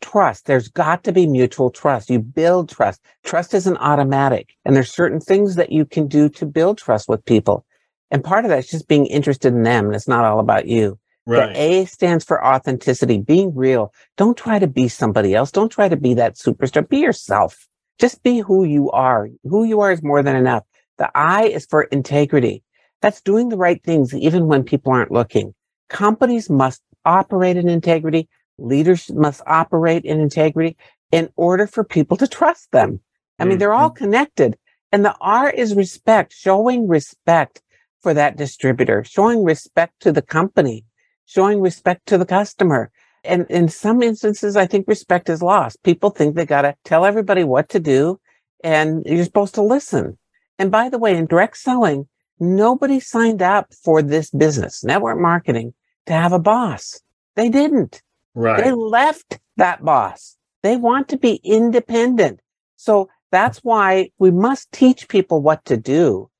Trust. 0.00 0.46
There's 0.46 0.68
got 0.68 1.04
to 1.04 1.12
be 1.12 1.26
mutual 1.26 1.70
trust. 1.70 2.10
You 2.10 2.18
build 2.20 2.68
trust. 2.68 3.00
Trust 3.24 3.54
isn't 3.54 3.78
automatic. 3.78 4.54
And 4.64 4.76
there's 4.76 4.92
certain 4.92 5.20
things 5.20 5.56
that 5.56 5.72
you 5.72 5.84
can 5.84 6.06
do 6.06 6.28
to 6.30 6.46
build 6.46 6.78
trust 6.78 7.08
with 7.08 7.24
people. 7.24 7.64
And 8.10 8.22
part 8.22 8.44
of 8.44 8.50
that's 8.50 8.70
just 8.70 8.88
being 8.88 9.06
interested 9.06 9.52
in 9.54 9.62
them. 9.62 9.86
And 9.86 9.94
it's 9.94 10.08
not 10.08 10.24
all 10.24 10.38
about 10.38 10.66
you. 10.66 10.98
Right. 11.26 11.52
The 11.52 11.60
A 11.60 11.84
stands 11.86 12.24
for 12.24 12.44
authenticity, 12.44 13.18
being 13.18 13.54
real. 13.54 13.92
Don't 14.16 14.36
try 14.36 14.58
to 14.58 14.68
be 14.68 14.86
somebody 14.86 15.34
else. 15.34 15.50
Don't 15.50 15.72
try 15.72 15.88
to 15.88 15.96
be 15.96 16.14
that 16.14 16.36
superstar. 16.36 16.88
Be 16.88 16.98
yourself. 16.98 17.66
Just 17.98 18.22
be 18.22 18.38
who 18.40 18.64
you 18.64 18.90
are. 18.90 19.28
Who 19.42 19.64
you 19.64 19.80
are 19.80 19.90
is 19.90 20.02
more 20.02 20.22
than 20.22 20.36
enough. 20.36 20.64
The 20.98 21.10
I 21.16 21.46
is 21.46 21.66
for 21.66 21.82
integrity. 21.84 22.62
That's 23.02 23.20
doing 23.22 23.48
the 23.48 23.56
right 23.56 23.82
things 23.82 24.14
even 24.14 24.46
when 24.46 24.62
people 24.62 24.92
aren't 24.92 25.10
looking. 25.10 25.54
Companies 25.88 26.48
must 26.48 26.82
operate 27.04 27.56
in 27.56 27.68
integrity. 27.68 28.28
Leaders 28.58 29.10
must 29.12 29.42
operate 29.46 30.04
in 30.04 30.20
integrity 30.20 30.76
in 31.12 31.28
order 31.36 31.66
for 31.66 31.84
people 31.84 32.16
to 32.16 32.26
trust 32.26 32.70
them. 32.72 33.00
I 33.38 33.44
mean, 33.44 33.52
mm-hmm. 33.52 33.58
they're 33.58 33.74
all 33.74 33.90
connected. 33.90 34.56
And 34.92 35.04
the 35.04 35.14
R 35.20 35.50
is 35.50 35.74
respect, 35.74 36.32
showing 36.32 36.88
respect 36.88 37.62
for 38.00 38.14
that 38.14 38.36
distributor, 38.36 39.04
showing 39.04 39.44
respect 39.44 40.00
to 40.00 40.12
the 40.12 40.22
company, 40.22 40.84
showing 41.26 41.60
respect 41.60 42.06
to 42.06 42.18
the 42.18 42.26
customer. 42.26 42.90
And 43.24 43.46
in 43.50 43.68
some 43.68 44.02
instances, 44.02 44.56
I 44.56 44.66
think 44.66 44.86
respect 44.86 45.28
is 45.28 45.42
lost. 45.42 45.82
People 45.82 46.10
think 46.10 46.34
they 46.34 46.46
got 46.46 46.62
to 46.62 46.76
tell 46.84 47.04
everybody 47.04 47.44
what 47.44 47.68
to 47.70 47.80
do 47.80 48.20
and 48.62 49.04
you're 49.06 49.24
supposed 49.24 49.54
to 49.56 49.62
listen. 49.62 50.18
And 50.58 50.70
by 50.70 50.88
the 50.88 50.98
way, 50.98 51.16
in 51.16 51.26
direct 51.26 51.58
selling, 51.58 52.08
nobody 52.38 53.00
signed 53.00 53.42
up 53.42 53.72
for 53.74 54.02
this 54.02 54.30
business, 54.30 54.84
network 54.84 55.18
marketing, 55.18 55.74
to 56.06 56.12
have 56.12 56.32
a 56.32 56.38
boss. 56.38 57.00
They 57.34 57.48
didn't. 57.48 58.02
Right. 58.36 58.62
They 58.62 58.70
left 58.70 59.40
that 59.56 59.84
boss. 59.84 60.36
They 60.62 60.76
want 60.76 61.08
to 61.08 61.16
be 61.16 61.40
independent. 61.42 62.38
So 62.76 63.08
that's 63.32 63.58
why 63.64 64.10
we 64.18 64.30
must 64.30 64.70
teach 64.70 65.08
people 65.08 65.42
what 65.42 65.64
to 65.64 65.76
do 65.76 66.30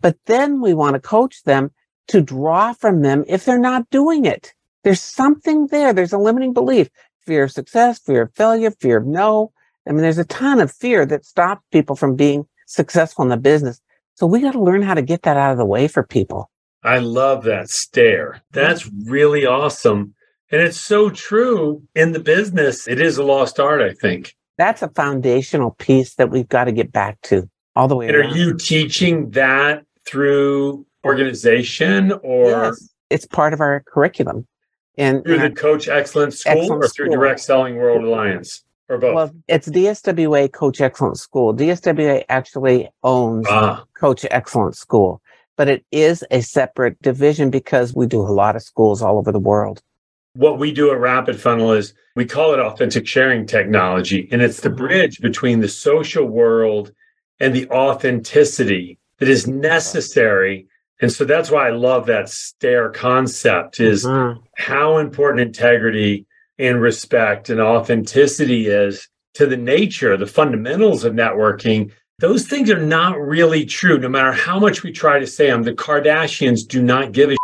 but 0.00 0.16
then 0.26 0.60
we 0.60 0.74
want 0.74 0.94
to 0.94 1.00
coach 1.00 1.42
them 1.44 1.70
to 2.08 2.20
draw 2.20 2.72
from 2.72 3.02
them 3.02 3.24
if 3.26 3.44
they're 3.44 3.58
not 3.58 3.90
doing 3.90 4.24
it. 4.24 4.54
There's 4.84 5.00
something 5.00 5.66
there. 5.68 5.92
There's 5.92 6.12
a 6.12 6.18
limiting 6.18 6.52
belief, 6.52 6.88
fear 7.24 7.44
of 7.44 7.52
success, 7.52 7.98
fear 7.98 8.22
of 8.22 8.34
failure, 8.34 8.70
fear 8.70 8.98
of 8.98 9.06
no. 9.06 9.52
I 9.88 9.92
mean, 9.92 10.02
there's 10.02 10.18
a 10.18 10.24
ton 10.24 10.60
of 10.60 10.70
fear 10.70 11.06
that 11.06 11.24
stops 11.24 11.62
people 11.72 11.96
from 11.96 12.14
being 12.14 12.46
successful 12.66 13.24
in 13.24 13.30
the 13.30 13.36
business. 13.36 13.80
So 14.14 14.26
we 14.26 14.40
got 14.40 14.52
to 14.52 14.62
learn 14.62 14.82
how 14.82 14.94
to 14.94 15.02
get 15.02 15.22
that 15.22 15.36
out 15.36 15.52
of 15.52 15.58
the 15.58 15.66
way 15.66 15.88
for 15.88 16.02
people. 16.02 16.50
I 16.82 16.98
love 16.98 17.44
that 17.44 17.68
STAIR. 17.68 18.42
That's 18.52 18.88
really 19.06 19.44
awesome. 19.44 20.14
And 20.50 20.62
it's 20.62 20.80
so 20.80 21.10
true 21.10 21.82
in 21.94 22.12
the 22.12 22.20
business. 22.20 22.86
It 22.86 23.00
is 23.00 23.18
a 23.18 23.24
lost 23.24 23.58
art, 23.58 23.82
I 23.82 23.92
think. 23.92 24.34
That's 24.58 24.80
a 24.82 24.88
foundational 24.88 25.72
piece 25.72 26.14
that 26.14 26.30
we've 26.30 26.48
got 26.48 26.64
to 26.64 26.72
get 26.72 26.92
back 26.92 27.20
to 27.22 27.48
all 27.74 27.88
the 27.88 27.96
way. 27.96 28.06
And 28.06 28.16
around. 28.16 28.32
are 28.32 28.36
you 28.36 28.56
teaching 28.56 29.30
that 29.30 29.84
through 30.06 30.86
organization 31.04 32.12
or? 32.22 32.50
Yes, 32.50 32.88
it's 33.10 33.26
part 33.26 33.52
of 33.52 33.60
our 33.60 33.82
curriculum. 33.86 34.46
And 34.98 35.22
through 35.24 35.40
the 35.40 35.50
Coach 35.50 35.88
Excellence 35.88 36.40
School 36.40 36.52
Excellence 36.52 36.84
or 36.86 36.88
through 36.88 37.06
School. 37.06 37.16
Direct 37.16 37.40
Selling 37.40 37.76
World 37.76 38.04
Alliance? 38.04 38.62
Or 38.88 38.98
both? 38.98 39.14
Well, 39.14 39.30
it's 39.48 39.68
DSWA 39.68 40.52
Coach 40.52 40.80
Excellence 40.80 41.20
School. 41.20 41.54
DSWA 41.54 42.24
actually 42.28 42.88
owns 43.02 43.46
ah. 43.50 43.84
Coach 43.94 44.24
Excellence 44.30 44.78
School, 44.78 45.20
but 45.56 45.68
it 45.68 45.84
is 45.90 46.24
a 46.30 46.40
separate 46.40 47.00
division 47.02 47.50
because 47.50 47.94
we 47.94 48.06
do 48.06 48.20
a 48.20 48.30
lot 48.30 48.56
of 48.56 48.62
schools 48.62 49.02
all 49.02 49.18
over 49.18 49.32
the 49.32 49.40
world. 49.40 49.82
What 50.36 50.58
we 50.58 50.72
do 50.72 50.90
at 50.92 50.98
Rapid 50.98 51.40
Funnel 51.40 51.72
is 51.72 51.94
we 52.14 52.26
call 52.26 52.52
it 52.52 52.60
authentic 52.60 53.06
sharing 53.06 53.46
technology, 53.46 54.28
and 54.30 54.42
it's 54.42 54.60
the 54.60 54.68
mm-hmm. 54.68 54.78
bridge 54.78 55.20
between 55.20 55.60
the 55.60 55.68
social 55.68 56.26
world 56.26 56.92
and 57.40 57.54
the 57.54 57.68
authenticity 57.70 58.98
that 59.18 59.28
is 59.28 59.46
necessary. 59.46 60.66
And 61.00 61.10
so 61.12 61.24
that's 61.24 61.50
why 61.50 61.68
I 61.68 61.70
love 61.70 62.06
that 62.06 62.28
STAIR 62.28 62.90
concept 62.90 63.80
is 63.80 64.04
mm-hmm. 64.04 64.40
how 64.56 64.98
important 64.98 65.46
integrity 65.46 66.26
and 66.58 66.80
respect 66.80 67.50
and 67.50 67.60
authenticity 67.60 68.66
is 68.66 69.08
to 69.34 69.46
the 69.46 69.56
nature, 69.56 70.16
the 70.16 70.26
fundamentals 70.26 71.04
of 71.04 71.12
networking. 71.12 71.92
Those 72.18 72.46
things 72.46 72.70
are 72.70 72.80
not 72.80 73.20
really 73.20 73.66
true, 73.66 73.98
no 73.98 74.08
matter 74.08 74.32
how 74.32 74.58
much 74.58 74.82
we 74.82 74.92
try 74.92 75.18
to 75.18 75.26
say 75.26 75.48
them. 75.48 75.62
The 75.62 75.72
Kardashians 75.72 76.66
do 76.66 76.82
not 76.82 77.12
give 77.12 77.30
a 77.30 77.36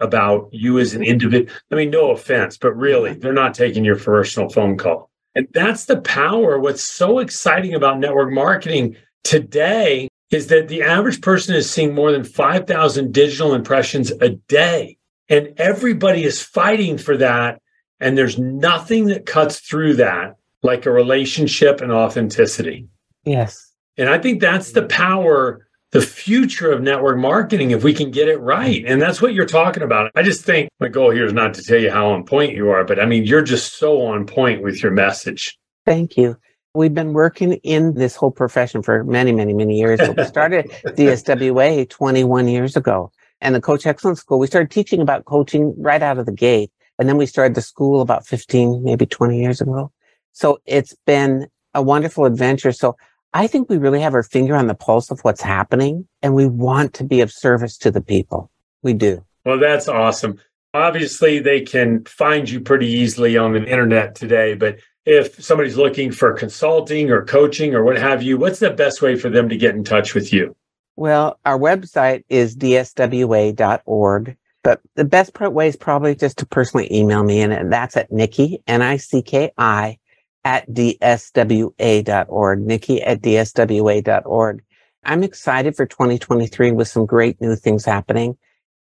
about 0.00 0.48
you 0.52 0.78
as 0.78 0.94
an 0.94 1.02
individual. 1.02 1.52
I 1.70 1.74
mean, 1.74 1.90
no 1.90 2.10
offense, 2.10 2.56
but 2.56 2.76
really, 2.76 3.14
they're 3.14 3.32
not 3.32 3.54
taking 3.54 3.84
your 3.84 3.98
personal 3.98 4.48
phone 4.48 4.76
call. 4.76 5.10
And 5.34 5.46
that's 5.52 5.84
the 5.84 6.00
power. 6.00 6.58
What's 6.58 6.82
so 6.82 7.18
exciting 7.18 7.74
about 7.74 7.98
network 7.98 8.32
marketing 8.32 8.96
today 9.22 10.08
is 10.30 10.46
that 10.48 10.68
the 10.68 10.82
average 10.82 11.20
person 11.20 11.54
is 11.54 11.70
seeing 11.70 11.94
more 11.94 12.12
than 12.12 12.24
5,000 12.24 13.12
digital 13.12 13.54
impressions 13.54 14.10
a 14.20 14.30
day. 14.30 14.96
And 15.28 15.52
everybody 15.56 16.24
is 16.24 16.42
fighting 16.42 16.98
for 16.98 17.16
that. 17.16 17.60
And 18.00 18.16
there's 18.16 18.38
nothing 18.38 19.06
that 19.06 19.26
cuts 19.26 19.60
through 19.60 19.94
that 19.94 20.36
like 20.62 20.86
a 20.86 20.90
relationship 20.90 21.80
and 21.80 21.92
authenticity. 21.92 22.86
Yes. 23.24 23.72
And 23.96 24.08
I 24.08 24.18
think 24.18 24.40
that's 24.40 24.72
the 24.72 24.86
power, 24.86 25.66
the 25.92 26.00
future 26.00 26.70
of 26.70 26.82
network 26.82 27.18
marketing 27.18 27.72
if 27.72 27.82
we 27.82 27.92
can 27.92 28.10
get 28.10 28.28
it 28.28 28.38
right. 28.38 28.84
And 28.86 29.02
that's 29.02 29.20
what 29.20 29.34
you're 29.34 29.46
talking 29.46 29.82
about. 29.82 30.10
I 30.14 30.22
just 30.22 30.44
think 30.44 30.70
my 30.78 30.88
goal 30.88 31.10
here 31.10 31.24
is 31.24 31.32
not 31.32 31.54
to 31.54 31.62
tell 31.62 31.78
you 31.78 31.90
how 31.90 32.10
on 32.10 32.24
point 32.24 32.54
you 32.54 32.70
are, 32.70 32.84
but 32.84 33.00
I 33.00 33.06
mean, 33.06 33.24
you're 33.24 33.42
just 33.42 33.76
so 33.76 34.06
on 34.06 34.26
point 34.26 34.62
with 34.62 34.82
your 34.82 34.92
message. 34.92 35.58
Thank 35.84 36.16
you. 36.16 36.36
We've 36.74 36.94
been 36.94 37.12
working 37.12 37.54
in 37.54 37.94
this 37.94 38.14
whole 38.14 38.30
profession 38.30 38.82
for 38.82 39.02
many, 39.02 39.32
many, 39.32 39.52
many 39.52 39.76
years. 39.76 39.98
we 40.16 40.24
started 40.24 40.70
DSWA 40.84 41.88
21 41.88 42.46
years 42.46 42.76
ago. 42.76 43.10
And 43.40 43.54
the 43.54 43.60
Coach 43.60 43.86
Excellence 43.86 44.20
School, 44.20 44.38
we 44.38 44.46
started 44.46 44.70
teaching 44.70 45.00
about 45.00 45.24
coaching 45.24 45.74
right 45.76 46.02
out 46.02 46.18
of 46.18 46.26
the 46.26 46.32
gate. 46.32 46.70
And 46.98 47.08
then 47.08 47.16
we 47.16 47.26
started 47.26 47.56
the 47.56 47.62
school 47.62 48.02
about 48.02 48.26
15, 48.26 48.84
maybe 48.84 49.06
20 49.06 49.40
years 49.40 49.60
ago. 49.60 49.90
So 50.32 50.60
it's 50.66 50.94
been 51.06 51.48
a 51.74 51.82
wonderful 51.82 52.24
adventure. 52.24 52.70
So 52.70 52.96
I 53.32 53.46
think 53.46 53.70
we 53.70 53.78
really 53.78 54.00
have 54.00 54.14
our 54.14 54.22
finger 54.22 54.56
on 54.56 54.66
the 54.66 54.74
pulse 54.74 55.10
of 55.10 55.20
what's 55.20 55.40
happening 55.40 56.08
and 56.20 56.34
we 56.34 56.46
want 56.46 56.94
to 56.94 57.04
be 57.04 57.20
of 57.20 57.30
service 57.30 57.78
to 57.78 57.90
the 57.90 58.00
people. 58.00 58.50
We 58.82 58.92
do. 58.92 59.24
Well, 59.44 59.58
that's 59.58 59.88
awesome. 59.88 60.40
Obviously, 60.74 61.38
they 61.38 61.60
can 61.60 62.04
find 62.04 62.48
you 62.48 62.60
pretty 62.60 62.86
easily 62.86 63.36
on 63.36 63.52
the 63.52 63.64
internet 63.64 64.14
today, 64.14 64.54
but 64.54 64.78
if 65.06 65.42
somebody's 65.42 65.76
looking 65.76 66.12
for 66.12 66.32
consulting 66.34 67.10
or 67.10 67.24
coaching 67.24 67.74
or 67.74 67.84
what 67.84 67.98
have 67.98 68.22
you, 68.22 68.36
what's 68.36 68.58
the 68.58 68.70
best 68.70 69.00
way 69.02 69.16
for 69.16 69.30
them 69.30 69.48
to 69.48 69.56
get 69.56 69.74
in 69.74 69.84
touch 69.84 70.14
with 70.14 70.32
you? 70.32 70.54
Well, 70.96 71.38
our 71.44 71.58
website 71.58 72.24
is 72.28 72.56
dswa.org, 72.56 74.36
but 74.62 74.80
the 74.94 75.04
best 75.04 75.40
way 75.40 75.68
is 75.68 75.76
probably 75.76 76.14
just 76.14 76.38
to 76.38 76.46
personally 76.46 76.92
email 76.92 77.24
me, 77.24 77.40
and 77.40 77.72
that's 77.72 77.96
at 77.96 78.12
Nicki, 78.12 78.62
N-I-C-K-I, 78.66 79.98
at 80.44 80.68
dswa.org, 80.70 82.60
Nicki 82.60 83.02
at 83.02 83.20
dswa.org. 83.20 84.62
I'm 85.04 85.22
excited 85.22 85.76
for 85.76 85.86
2023 85.86 86.72
with 86.72 86.88
some 86.88 87.06
great 87.06 87.40
new 87.40 87.56
things 87.56 87.84
happening, 87.84 88.36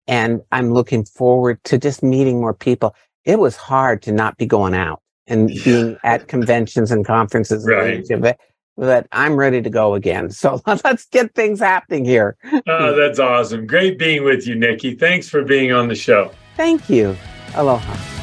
and 0.07 0.41
I'm 0.51 0.73
looking 0.73 1.05
forward 1.05 1.63
to 1.65 1.77
just 1.77 2.03
meeting 2.03 2.39
more 2.39 2.53
people. 2.53 2.95
It 3.25 3.39
was 3.39 3.55
hard 3.55 4.01
to 4.03 4.11
not 4.11 4.37
be 4.37 4.45
going 4.45 4.73
out 4.73 5.01
and 5.27 5.47
being 5.63 5.97
at 6.03 6.27
conventions 6.27 6.91
and 6.91 7.05
conferences. 7.05 7.65
Right. 7.67 8.05
And 8.09 8.35
but 8.77 9.07
I'm 9.11 9.35
ready 9.35 9.61
to 9.61 9.69
go 9.69 9.95
again. 9.95 10.29
So 10.31 10.61
let's 10.67 11.05
get 11.05 11.33
things 11.33 11.59
happening 11.59 12.05
here. 12.05 12.37
Oh, 12.67 12.95
that's 12.95 13.19
awesome. 13.19 13.67
Great 13.67 13.97
being 13.97 14.23
with 14.23 14.47
you, 14.47 14.55
Nicki. 14.55 14.95
Thanks 14.95 15.29
for 15.29 15.43
being 15.43 15.71
on 15.71 15.87
the 15.87 15.95
show. 15.95 16.31
Thank 16.57 16.89
you. 16.89 17.15
Aloha. 17.55 18.14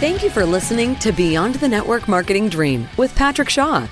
Thank 0.00 0.22
you 0.22 0.30
for 0.30 0.46
listening 0.46 0.96
to 1.00 1.12
Beyond 1.12 1.56
the 1.56 1.68
Network 1.68 2.08
Marketing 2.08 2.48
Dream 2.48 2.88
with 2.96 3.14
Patrick 3.14 3.50
Shaw. 3.50 3.86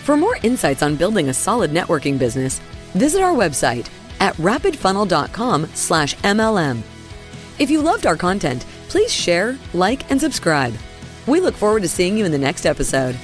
For 0.00 0.14
more 0.14 0.36
insights 0.42 0.82
on 0.82 0.94
building 0.94 1.30
a 1.30 1.34
solid 1.34 1.70
networking 1.70 2.18
business, 2.18 2.58
visit 2.92 3.22
our 3.22 3.32
website 3.32 3.88
at 4.20 4.34
rapidfunnel.com 4.34 5.64
slash 5.72 6.16
MLM. 6.16 6.82
If 7.58 7.70
you 7.70 7.80
loved 7.80 8.04
our 8.04 8.14
content, 8.14 8.66
please 8.90 9.10
share, 9.10 9.56
like, 9.72 10.10
and 10.10 10.20
subscribe. 10.20 10.74
We 11.26 11.40
look 11.40 11.54
forward 11.54 11.80
to 11.80 11.88
seeing 11.88 12.18
you 12.18 12.26
in 12.26 12.32
the 12.32 12.36
next 12.36 12.66
episode. 12.66 13.16